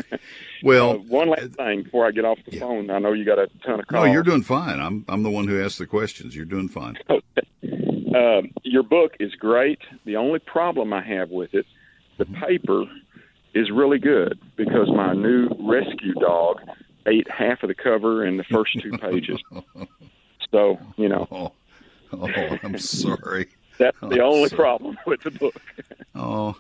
[0.63, 2.89] Well, Uh, one last thing before I get off the phone.
[2.89, 4.05] I know you got a ton of calls.
[4.05, 4.80] no, you're doing fine.
[4.80, 6.36] I'm I'm the one who asked the questions.
[6.36, 6.95] You're doing fine.
[7.11, 9.80] Um, your book is great.
[10.05, 11.65] The only problem I have with it,
[12.17, 12.86] the paper
[13.53, 16.61] is really good because my new rescue dog
[17.05, 19.39] ate half of the cover and the first two pages.
[20.51, 21.51] So you know, Oh,
[22.13, 23.47] oh I'm sorry.
[23.80, 24.57] that's the only sorry.
[24.61, 25.55] problem with the book.
[26.13, 26.55] Oh,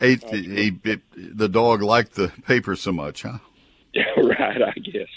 [0.00, 3.38] ate the, he- it, the dog liked the paper so much, huh?
[3.92, 4.62] Yeah, right.
[4.62, 5.08] I guess.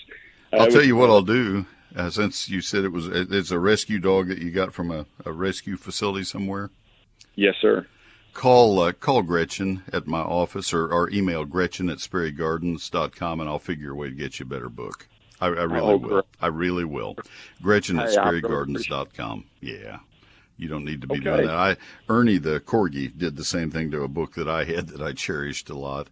[0.54, 1.66] Uh, I'll it tell was- you what I'll do.
[1.96, 5.06] Uh, since you said it was, it's a rescue dog that you got from a,
[5.26, 6.70] a rescue facility somewhere.
[7.36, 7.88] Yes, sir.
[8.34, 13.58] Call uh, call Gretchen at my office or, or email Gretchen at SperryGardens.com and I'll
[13.58, 15.08] figure a way to get you a better book.
[15.42, 16.28] I, I really Oh, will.
[16.40, 17.16] I really will.
[17.64, 19.46] Gretchen at Hey, I really SperryGardens.com.
[19.62, 20.00] Yeah.
[20.58, 21.24] You don't need to be Okay.
[21.24, 21.56] doing that.
[21.56, 21.78] I
[22.10, 25.14] Ernie the corgi did the same thing to a book that I had that I
[25.14, 26.08] cherished a lot.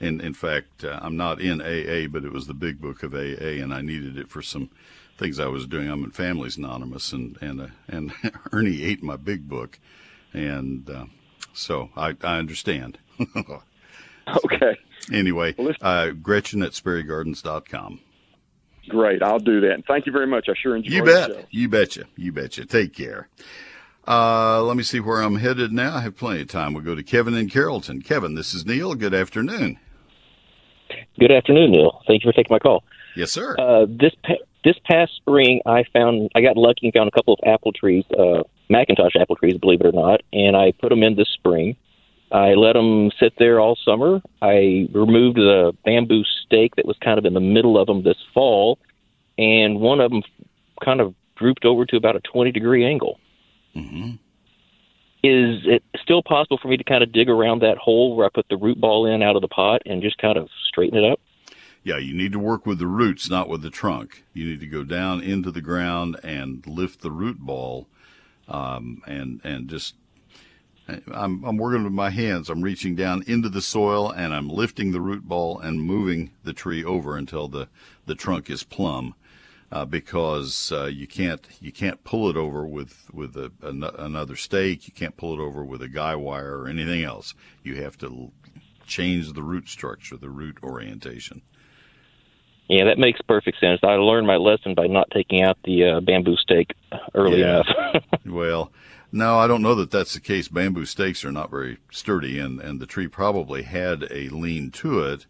[0.00, 3.14] And in fact, uh, I'm not in AA, but it was the big book of
[3.14, 4.70] AA, and I needed it for some
[5.18, 5.88] things I was doing.
[5.88, 8.12] I'm in Families Anonymous, and and uh, and
[8.52, 9.78] Ernie ate my big book,
[10.32, 11.04] and uh,
[11.52, 12.98] so I I understand.
[14.44, 14.78] Okay.
[15.12, 17.98] anyway, uh, Gretchen at SperryGardens.com.
[18.88, 19.22] Great.
[19.22, 19.72] I'll do that.
[19.72, 20.48] And thank you very much.
[20.48, 21.46] I sure enjoyed You bet.
[21.50, 22.04] You betcha.
[22.16, 22.64] You betcha.
[22.64, 23.28] Take care.
[24.06, 25.96] Uh, let me see where I'm headed now.
[25.96, 26.74] I have plenty of time.
[26.74, 28.02] We'll go to Kevin in Carrollton.
[28.02, 28.94] Kevin, this is Neil.
[28.94, 29.78] Good afternoon.
[31.18, 32.02] Good afternoon, Neil.
[32.06, 32.82] Thank you for taking my call.
[33.14, 33.54] Yes, sir.
[33.58, 37.34] Uh, this pa- this past spring, I found I got lucky and found a couple
[37.34, 41.02] of apple trees, uh, McIntosh apple trees, believe it or not, and I put them
[41.02, 41.76] in this spring.
[42.32, 44.22] I let them sit there all summer.
[44.40, 48.18] I removed the bamboo stake that was kind of in the middle of them this
[48.32, 48.78] fall,
[49.36, 50.22] and one of them
[50.84, 53.19] kind of drooped over to about a 20 degree angle.
[53.76, 54.12] Mm-hmm.
[55.22, 58.30] Is it still possible for me to kind of dig around that hole where I
[58.32, 61.10] put the root ball in out of the pot and just kind of straighten it
[61.10, 61.20] up?
[61.82, 64.24] Yeah, you need to work with the roots, not with the trunk.
[64.34, 67.86] You need to go down into the ground and lift the root ball,
[68.48, 69.94] um, and and just.
[71.12, 72.50] I'm I'm working with my hands.
[72.50, 76.52] I'm reaching down into the soil and I'm lifting the root ball and moving the
[76.52, 77.68] tree over until the
[78.06, 79.14] the trunk is plumb,
[79.72, 84.36] uh, because uh, you can't you can't pull it over with with a, an, another
[84.36, 84.86] stake.
[84.86, 87.34] You can't pull it over with a guy wire or anything else.
[87.62, 88.32] You have to
[88.86, 91.42] change the root structure, the root orientation.
[92.68, 93.80] Yeah, that makes perfect sense.
[93.82, 96.72] I learned my lesson by not taking out the uh, bamboo stake
[97.14, 97.62] early Yeah.
[97.62, 98.04] enough.
[98.26, 98.70] Well,
[99.10, 100.46] no, I don't know that that's the case.
[100.46, 105.00] Bamboo stakes are not very sturdy, and, and the tree probably had a lean to
[105.00, 105.26] it,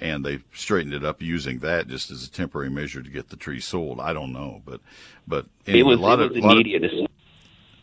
[0.00, 3.36] and they straightened it up using that just as a temporary measure to get the
[3.36, 4.00] tree sold.
[4.00, 4.80] I don't know, but
[5.26, 6.84] but anyway, it was, a lot it of was lot of- immediate.
[6.84, 7.08] As-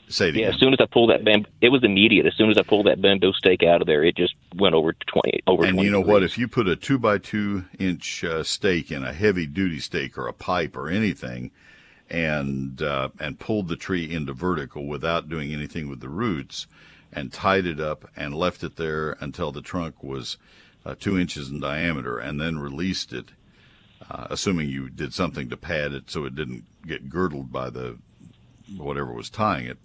[0.10, 0.54] say it yeah, again.
[0.54, 2.26] as soon as I pulled that bamboo, it was immediate.
[2.26, 4.94] As soon as I pulled that bamboo stake out of there, it just went over
[5.08, 5.40] twenty.
[5.48, 6.22] Over and 20 you know what?
[6.24, 10.18] If you put a two by two inch uh, stake in a heavy duty stake
[10.18, 11.52] or a pipe or anything,
[12.10, 16.68] and uh, and pulled the tree into vertical without doing anything with the roots,
[17.14, 20.38] and tied it up and left it there until the trunk was
[20.86, 23.26] uh, two inches in diameter, and then released it,
[24.10, 27.98] uh, assuming you did something to pad it so it didn't get girdled by the
[28.78, 29.78] whatever was tying it.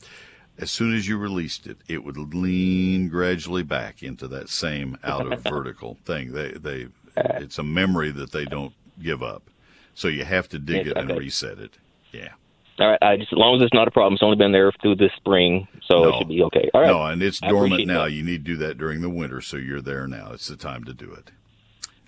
[0.59, 5.31] As soon as you released it, it would lean gradually back into that same out
[5.31, 6.33] of vertical thing.
[6.33, 8.73] They they it's a memory that they don't
[9.03, 9.51] give up.
[9.95, 11.79] So you have to dig Yes, it and reset it.
[12.13, 12.33] Yeah.
[12.79, 14.15] All right, I just as long as it's not a problem.
[14.15, 16.69] It's only been there through this spring, so it should be okay.
[16.75, 16.87] All right.
[16.91, 18.05] No, and it's I dormant now.
[18.05, 18.13] that.
[18.13, 20.33] You need to do that during the winter, so you're there now.
[20.33, 21.31] It's the time to do it.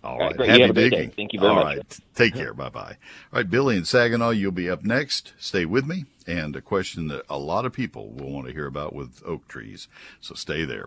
[0.05, 0.51] All All right, great.
[0.51, 0.91] Happy day.
[0.91, 1.11] digging.
[1.11, 1.77] Thank you very All much.
[1.79, 1.99] right.
[2.14, 2.55] Take care.
[2.55, 2.97] Bye bye.
[3.33, 5.33] All right, Billy and Saginaw, you'll be up next.
[5.39, 6.05] Stay with me.
[6.27, 9.49] And a question that a lot of people will want to hear about with oak
[9.49, 9.89] trees.
[10.21, 10.87] So stay there.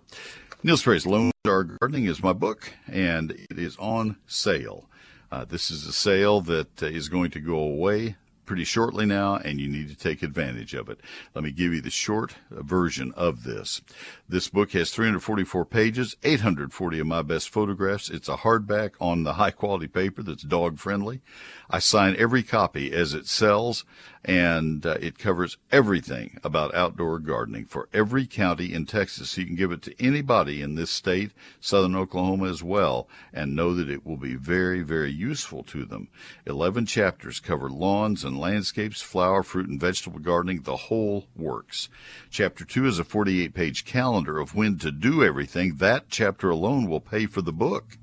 [0.64, 4.86] Neil Sperry's Lone Star Gardening is my book, and it is on sale.
[5.32, 8.16] Uh, this is a sale that uh, is going to go away
[8.52, 11.00] pretty shortly now, and you need to take advantage of it.
[11.34, 13.82] Let me give you the short uh, version of this.
[14.28, 18.10] This book has 344 pages, 840 of my best photographs.
[18.10, 21.22] It's a hardback on the high quality paper that's dog friendly.
[21.70, 23.86] I sign every copy as it sells,
[24.24, 29.38] and uh, it covers everything about outdoor gardening for every county in Texas.
[29.38, 33.74] You can give it to anybody in this state, southern Oklahoma as well, and know
[33.74, 36.08] that it will be very, very useful to them.
[36.46, 41.90] 11 chapters cover lawns and landscapes, flower, fruit, and vegetable gardening, the whole works.
[42.30, 45.76] Chapter 2 is a 48 page calendar of when to do everything.
[45.78, 47.98] That chapter alone will pay for the book.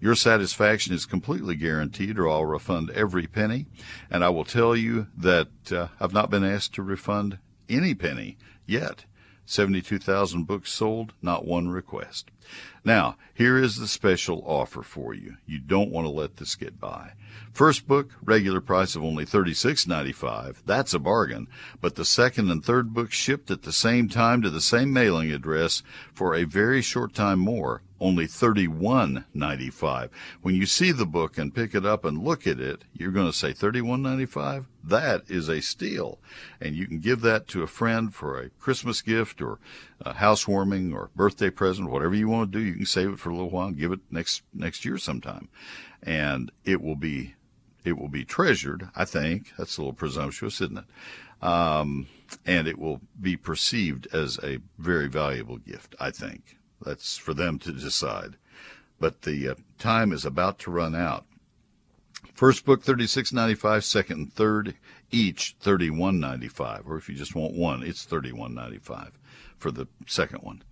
[0.00, 3.66] Your satisfaction is completely guaranteed, or I'll refund every penny.
[4.10, 7.38] And I will tell you that uh, I've not been asked to refund
[7.68, 9.04] any penny yet.
[9.44, 12.30] 72,000 books sold, not one request.
[12.84, 15.36] Now, here is the special offer for you.
[15.44, 17.12] You don't want to let this get by.
[17.52, 20.62] First book, regular price of only $36.95.
[20.64, 21.48] That's a bargain.
[21.80, 25.32] But the second and third book shipped at the same time to the same mailing
[25.32, 25.82] address
[26.14, 30.08] for a very short time more, only $31.95.
[30.42, 33.26] When you see the book and pick it up and look at it, you're going
[33.26, 34.66] to say $31.95?
[34.82, 36.18] That is a steal.
[36.60, 39.58] And you can give that to a friend for a Christmas gift or
[40.00, 42.64] a housewarming or birthday present, whatever you want to do.
[42.64, 45.48] You can save it for a little while and give it next next year sometime.
[46.02, 47.34] And it will be
[47.84, 49.52] it will be treasured, I think.
[49.58, 51.44] That's a little presumptuous, isn't it?
[51.44, 52.06] Um,
[52.44, 56.59] and it will be perceived as a very valuable gift, I think.
[56.82, 58.36] That's for them to decide.
[58.98, 61.24] But the uh, time is about to run out.
[62.34, 64.74] First book thirty six ninety five, second and third
[65.10, 68.78] each thirty one ninety five, or if you just want one, it's thirty one ninety
[68.78, 69.12] five
[69.58, 70.62] for the second one.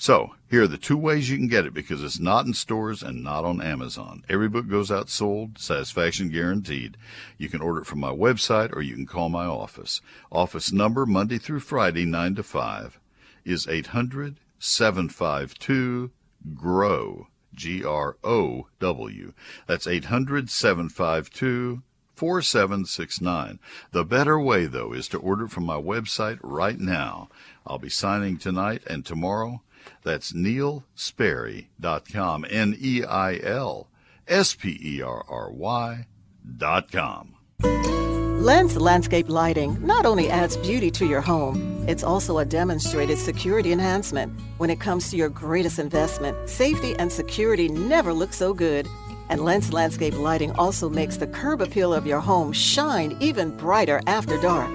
[0.00, 3.02] So here are the two ways you can get it because it's not in stores
[3.02, 4.22] and not on Amazon.
[4.28, 6.96] Every book goes out sold, satisfaction guaranteed.
[7.36, 10.00] You can order it from my website or you can call my office.
[10.30, 13.00] Office number Monday through Friday, 9 to 5
[13.44, 16.10] is 800 752
[16.54, 17.26] GROW.
[17.54, 19.32] G R O W.
[19.66, 21.82] That's 800 752
[22.14, 23.58] 4769.
[23.92, 27.28] The better way, though, is to order from my website right now.
[27.66, 29.62] I'll be signing tonight and tomorrow.
[30.02, 32.46] That's neilsperry.com.
[32.48, 33.88] N E I L
[34.26, 36.06] S P E R R Y
[36.56, 37.34] dot com.
[38.38, 43.72] Lentz Landscape Lighting not only adds beauty to your home, it's also a demonstrated security
[43.72, 44.32] enhancement.
[44.58, 48.86] When it comes to your greatest investment, safety and security never look so good.
[49.28, 54.00] And Lentz Landscape Lighting also makes the curb appeal of your home shine even brighter
[54.06, 54.70] after dark.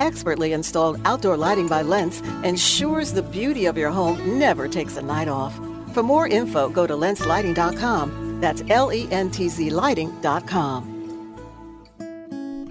[0.00, 5.02] Expertly installed outdoor lighting by Lentz ensures the beauty of your home never takes a
[5.02, 5.58] night off.
[5.94, 8.38] For more info, go to lentzlighting.com.
[8.42, 10.91] That's L E N T Z lighting.com.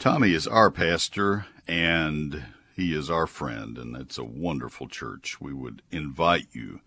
[0.00, 2.42] Tommy is our pastor and
[2.74, 5.42] he is our friend, and it's a wonderful church.
[5.42, 6.80] We would invite you,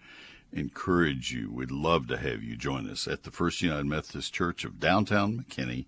[0.52, 4.66] encourage you, we'd love to have you join us at the First United Methodist Church
[4.66, 5.86] of downtown McKinney,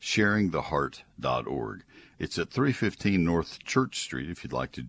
[0.00, 1.82] sharingtheheart.org.
[2.20, 4.84] It's at 315 North Church Street if you'd like to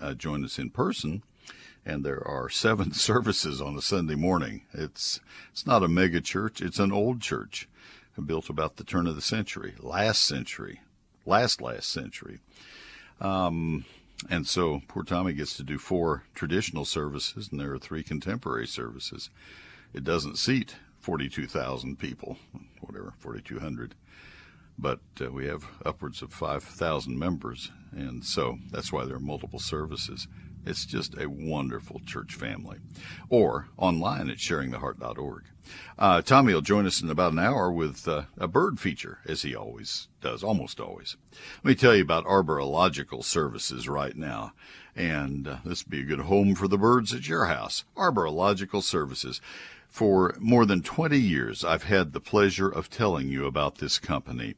[0.00, 1.24] uh, join us in person.
[1.84, 4.66] And there are seven services on a Sunday morning.
[4.72, 5.18] It's
[5.50, 7.68] it's not a mega church; it's an old church,
[8.24, 10.80] built about the turn of the century, last century,
[11.26, 12.40] last last century.
[13.20, 13.84] Um,
[14.30, 18.66] and so poor Tommy gets to do four traditional services, and there are three contemporary
[18.66, 19.30] services.
[19.92, 22.38] It doesn't seat 42,000 people,
[22.80, 23.94] whatever, 4,200.
[24.78, 29.60] But uh, we have upwards of 5,000 members, and so that's why there are multiple
[29.60, 30.26] services.
[30.66, 32.78] It's just a wonderful church family.
[33.28, 35.44] Or online at sharingtheheart.org.
[35.98, 39.42] Uh, Tommy will join us in about an hour with uh, a bird feature, as
[39.42, 41.16] he always does, almost always.
[41.62, 44.52] Let me tell you about arborilogical services right now.
[44.96, 47.84] And uh, this would be a good home for the birds at your house.
[47.96, 49.40] Arborilogical services.
[49.88, 54.56] For more than 20 years, I've had the pleasure of telling you about this company.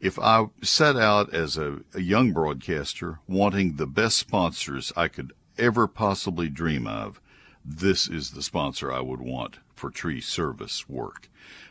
[0.00, 5.32] If I set out as a, a young broadcaster wanting the best sponsors I could
[5.58, 7.20] ever possibly dream of,
[7.64, 11.28] this is the sponsor I would want for tree service work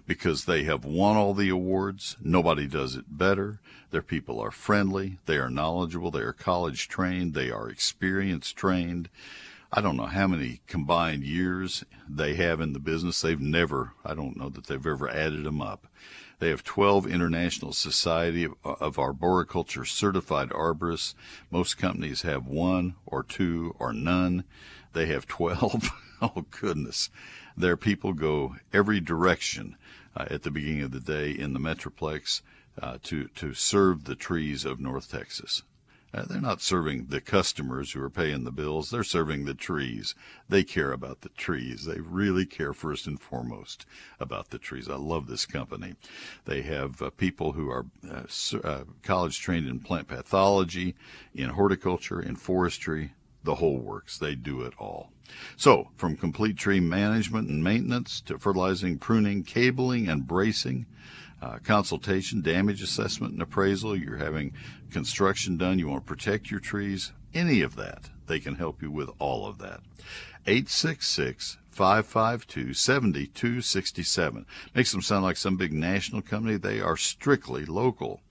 [0.07, 2.17] because they have won all the awards.
[2.21, 3.59] Nobody does it better.
[3.91, 5.17] Their people are friendly.
[5.25, 6.11] They are knowledgeable.
[6.11, 7.33] They are college trained.
[7.33, 9.09] They are experience trained.
[9.78, 13.19] I don't know how many combined years they have in the business.
[13.19, 15.88] They've never, I don't know that they've ever added them up.
[16.39, 21.13] They have 12 International Society of, of Arboriculture certified arborists.
[21.51, 24.45] Most companies have one or two or none.
[24.93, 25.89] They have 12.
[26.21, 27.09] oh, goodness.
[27.57, 29.76] Their people go every direction
[30.15, 32.41] uh, at the beginning of the day in the Metroplex
[32.82, 35.63] uh, to, to serve the trees of North Texas.
[36.16, 38.89] Uh, they're not serving the customers who are paying the bills.
[38.89, 40.16] They're serving the trees.
[40.47, 41.84] They care about the trees.
[41.84, 43.86] They really care first and foremost
[44.18, 44.89] about the trees.
[44.89, 45.95] I love this company.
[46.45, 48.24] They have uh, people who are uh,
[48.63, 50.95] uh college trained in plant pathology,
[51.34, 53.11] in horticulture, in forestry,
[53.43, 54.18] the whole works.
[54.18, 55.11] They do it all.
[55.57, 60.86] So, from complete tree management and maintenance to fertilizing, pruning, cabling, and bracing,
[61.41, 64.53] uh, consultation, damage assessment, and appraisal, you're having
[64.91, 68.89] construction done, you want to protect your trees, any of that, they can help you
[68.89, 69.81] with all of that.
[70.47, 74.45] 866 552 7267.
[74.73, 76.55] Makes them sound like some big national company.
[76.55, 78.21] They are strictly local.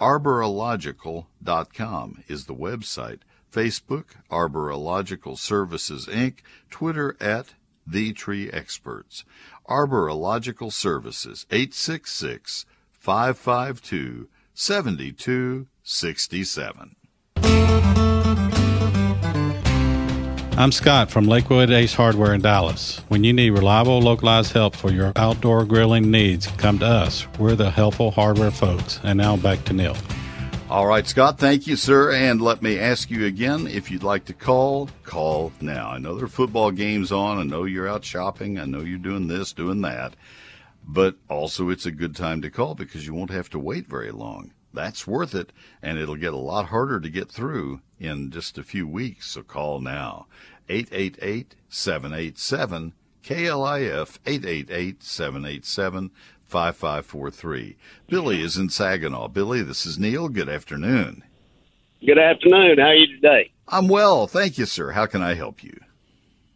[0.00, 3.20] Arborilogical.com is the website.
[3.52, 6.38] Facebook, Arborilogical Services Inc.,
[6.70, 7.54] Twitter at
[7.86, 9.24] The Tree Experts.
[9.68, 16.96] Arborilogical Services, 866 552 7267.
[20.58, 23.02] I'm Scott from Lakewood Ace Hardware in Dallas.
[23.08, 27.26] When you need reliable, localized help for your outdoor grilling needs, come to us.
[27.38, 28.98] We're the helpful hardware folks.
[29.04, 29.98] And now back to Neil.
[30.68, 32.12] All right, Scott, thank you, sir.
[32.12, 35.90] And let me ask you again if you'd like to call, call now.
[35.90, 37.38] I know there are football games on.
[37.38, 38.58] I know you're out shopping.
[38.58, 40.16] I know you're doing this, doing that.
[40.84, 44.10] But also, it's a good time to call because you won't have to wait very
[44.10, 44.52] long.
[44.74, 45.52] That's worth it,
[45.82, 49.28] and it'll get a lot harder to get through in just a few weeks.
[49.28, 50.26] So call now.
[50.68, 52.92] 888 787
[53.26, 56.10] KLIF 888 787
[56.46, 57.76] 5543.
[58.08, 59.28] Billy is in Saginaw.
[59.28, 60.28] Billy, this is Neil.
[60.28, 61.22] Good afternoon.
[62.04, 62.78] Good afternoon.
[62.78, 63.50] How are you today?
[63.68, 64.26] I'm well.
[64.26, 64.92] Thank you, sir.
[64.92, 65.78] How can I help you?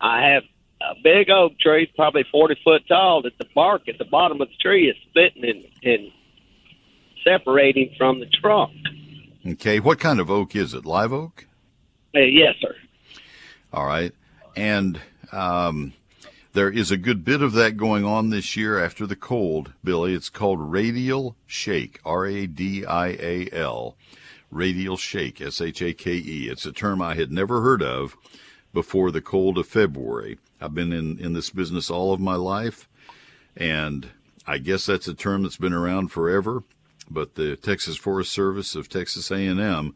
[0.00, 0.44] I have
[0.80, 4.48] a big oak tree, probably 40 foot tall, that the bark at the bottom of
[4.48, 6.12] the tree is splitting and, and
[7.24, 8.72] separating from the trunk.
[9.46, 9.80] Okay.
[9.80, 10.84] What kind of oak is it?
[10.86, 11.46] Live oak?
[12.14, 12.74] Uh, yes, sir.
[13.72, 14.12] All right.
[14.56, 15.00] And
[15.32, 15.92] um,
[16.52, 20.14] there is a good bit of that going on this year after the cold, Billy.
[20.14, 23.96] It's called radial shake, R A D I A L.
[24.50, 26.48] Radial shake, S H A K E.
[26.50, 28.16] It's a term I had never heard of
[28.72, 30.38] before the cold of February.
[30.60, 32.88] I've been in, in this business all of my life,
[33.56, 34.08] and
[34.46, 36.64] I guess that's a term that's been around forever.
[37.08, 39.94] But the Texas Forest Service of Texas A&M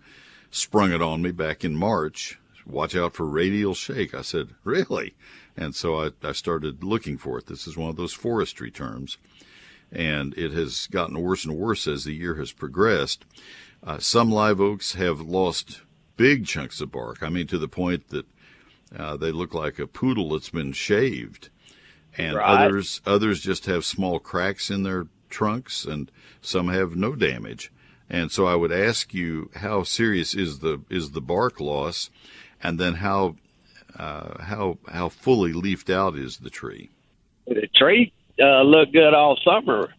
[0.50, 2.38] sprung it on me back in March.
[2.66, 4.14] Watch out for radial shake.
[4.14, 5.14] I said, really?
[5.56, 7.46] And so I, I started looking for it.
[7.46, 9.18] This is one of those forestry terms.
[9.92, 13.24] And it has gotten worse and worse as the year has progressed.
[13.82, 15.82] Uh, some live oaks have lost
[16.16, 17.22] big chunks of bark.
[17.22, 18.26] I mean, to the point that
[18.96, 21.50] uh, they look like a poodle that's been shaved.
[22.16, 22.64] And right.
[22.66, 27.72] others, others just have small cracks in their trunks, and some have no damage.
[28.08, 32.10] And so I would ask you, how serious is the is the bark loss,
[32.62, 33.36] and then how
[33.98, 36.90] uh, how how fully leafed out is the tree?
[37.46, 39.92] The tree uh, looked good all summer.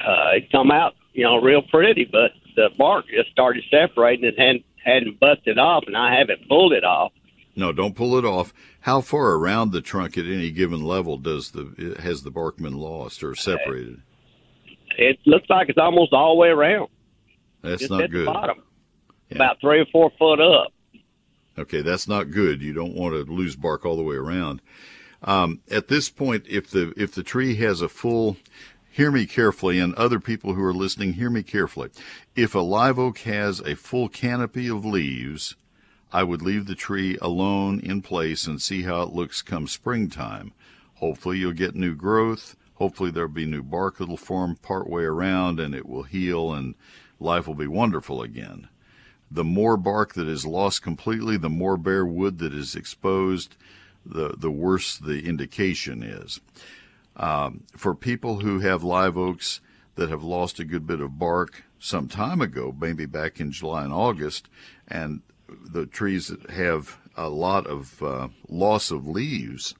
[0.00, 4.38] Uh, it come out, you know, real pretty, but the bark just started separating and
[4.38, 7.12] hadn't hadn't busted off, and I haven't pulled it off.
[7.56, 8.54] No, don't pull it off.
[8.80, 12.76] How far around the trunk at any given level does the has the bark been
[12.78, 14.00] lost or separated?
[14.96, 16.88] It looks like it's almost all the way around.
[17.62, 18.26] That's Just not good.
[18.26, 18.62] Bottom,
[19.28, 19.36] yeah.
[19.36, 20.72] about three or four foot up.
[21.58, 22.62] Okay, that's not good.
[22.62, 24.62] You don't want to lose bark all the way around.
[25.22, 28.36] Um, at this point, if the if the tree has a full,
[28.88, 31.90] hear me carefully, and other people who are listening, hear me carefully.
[32.36, 35.56] If a live oak has a full canopy of leaves,
[36.12, 40.52] I would leave the tree alone in place and see how it looks come springtime.
[40.94, 42.54] Hopefully, you'll get new growth.
[42.74, 46.76] Hopefully, there'll be new bark that'll form partway around and it will heal and
[47.18, 48.68] life will be wonderful again.
[49.30, 53.56] The more bark that is lost completely, the more bare wood that is exposed,
[54.04, 56.40] the, the worse the indication is.
[57.16, 59.60] Um, for people who have live oaks
[59.96, 63.84] that have lost a good bit of bark some time ago, maybe back in July
[63.84, 64.48] and August,
[64.86, 69.74] and the trees that have a lot of uh, loss of leaves,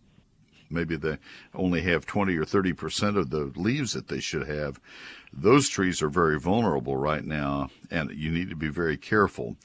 [0.71, 1.19] maybe they
[1.55, 4.81] only have 20 or 30 percent of the leaves that they should have.
[5.33, 9.57] Those trees are very vulnerable right now, and you need to be very careful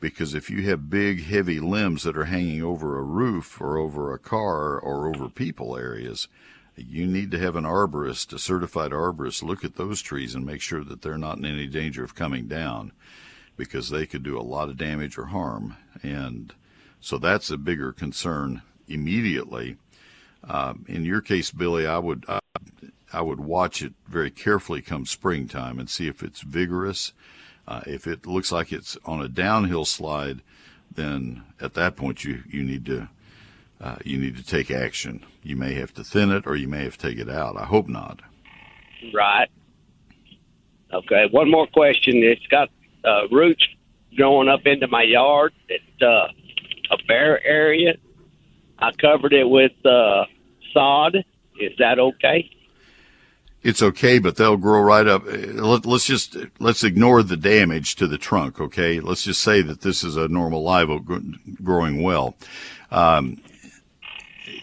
[0.00, 4.12] because if you have big, heavy limbs that are hanging over a roof or over
[4.12, 6.26] a car or over people areas,
[6.76, 10.62] you need to have an arborist, a certified arborist, look at those trees and make
[10.62, 12.92] sure that they're not in any danger of coming down
[13.56, 15.76] because they could do a lot of damage or harm.
[16.02, 16.54] And
[17.00, 19.76] so that's a bigger concern immediately.
[20.44, 22.40] Um, in your case, Billy, I would I,
[23.12, 27.12] I, would watch it very carefully come springtime and see if it's vigorous.
[27.68, 30.40] Uh, if it looks like it's on a downhill slide,
[30.92, 33.08] then at that point you you need to
[33.80, 35.24] uh, you need to take action.
[35.42, 37.56] You may have to thin it, or you may have to take it out.
[37.56, 38.20] I hope not.
[39.14, 39.48] Right.
[40.92, 41.28] Okay.
[41.30, 42.22] One more question.
[42.22, 42.68] It's got
[43.04, 43.66] uh, roots
[44.16, 45.52] growing up into my yard.
[45.68, 46.28] It's uh,
[46.90, 47.94] a bare area.
[48.80, 50.24] I covered it with uh,
[50.72, 51.16] sod.
[51.60, 52.50] Is that okay?
[53.62, 55.24] It's okay, but they'll grow right up.
[55.26, 58.58] Let, us just let's ignore the damage to the trunk.
[58.58, 61.04] Okay, let's just say that this is a normal live oak
[61.62, 62.36] growing well.
[62.90, 63.42] Um,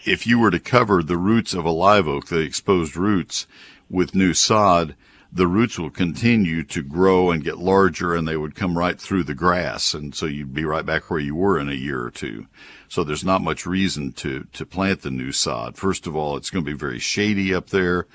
[0.04, 3.46] if you were to cover the roots of a live oak, the exposed roots,
[3.88, 4.94] with new sod,
[5.32, 9.24] the roots will continue to grow and get larger and they would come right through
[9.24, 9.94] the grass.
[9.94, 12.46] And so you'd be right back where you were in a year or two.
[12.88, 15.76] So there's not much reason to, to plant the new sod.
[15.76, 18.06] First of all, it's going to be very shady up there.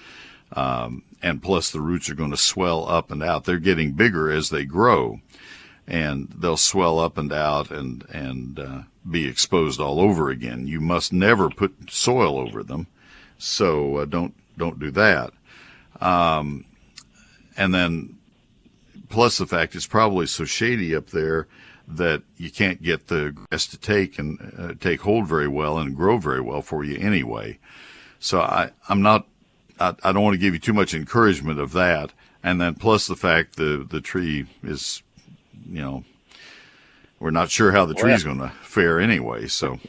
[0.52, 3.46] Um, and plus the roots are going to swell up and out.
[3.46, 5.22] They're getting bigger as they grow
[5.88, 10.66] and they'll swell up and out and, and, uh, be exposed all over again.
[10.66, 12.88] You must never put soil over them.
[13.38, 15.34] So uh, don't, don't do that.
[16.00, 16.66] Um,
[17.58, 18.18] and then
[19.10, 21.48] plus the fact it's probably so shady up there
[21.88, 25.96] that you can't get the grass to take and uh, take hold very well and
[25.96, 27.60] grow very well for you anyway.
[28.20, 29.28] So I, I'm not,
[29.80, 32.12] I, I don't want to give you too much encouragement of that.
[32.42, 35.02] And then plus the fact the, the tree is,
[35.66, 36.04] you know,
[37.20, 39.48] we're not sure how the tree's well, going to fare anyway.
[39.48, 39.80] So,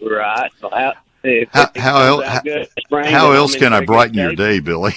[0.00, 0.50] right.
[0.60, 0.94] So how,
[1.52, 4.92] how, how, how, how else can I brighten your day, Billy?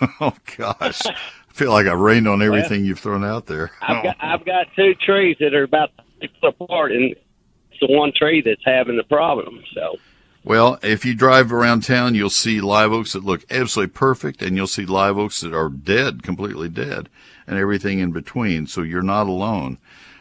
[0.20, 1.00] oh gosh,
[1.54, 3.70] feel like I've rained on everything well, you've thrown out there.
[3.80, 7.86] I've got I've got two trees that are about six foot apart, and it's the
[7.86, 9.62] one tree that's having the problem.
[9.72, 9.96] So.
[10.42, 14.56] Well, if you drive around town, you'll see live oaks that look absolutely perfect, and
[14.56, 17.08] you'll see live oaks that are dead, completely dead,
[17.46, 18.66] and everything in between.
[18.66, 19.78] So you're not alone.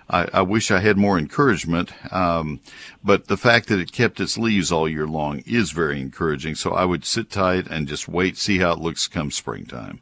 [0.09, 2.61] I, I wish I had more encouragement, um,
[3.03, 6.55] but the fact that it kept its leaves all year long is very encouraging.
[6.55, 9.99] So I would sit tight and just wait, see how it looks come springtime.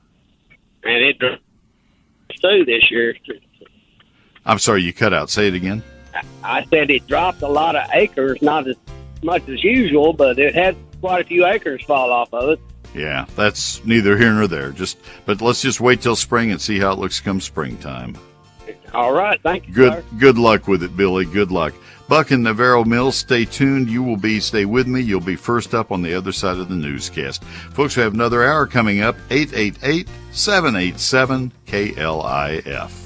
[0.83, 3.15] And it too this year.
[4.45, 5.29] I'm sorry, you cut out.
[5.29, 5.83] Say it again.
[6.43, 8.75] I said it dropped a lot of acres, not as
[9.23, 12.59] much as usual, but it had quite a few acres fall off of it.
[12.93, 14.71] Yeah, that's neither here nor there.
[14.71, 18.17] Just, but let's just wait till spring and see how it looks come springtime.
[18.93, 19.41] All right.
[19.41, 19.73] Thank you.
[19.73, 20.03] Good sir.
[20.19, 21.25] good luck with it, Billy.
[21.25, 21.73] Good luck.
[22.11, 23.89] Buck and Navarro Mills, stay tuned.
[23.89, 24.99] You will be, stay with me.
[24.99, 27.41] You'll be first up on the other side of the newscast.
[27.71, 33.00] Folks, we have another hour coming up 888 787 KLIF.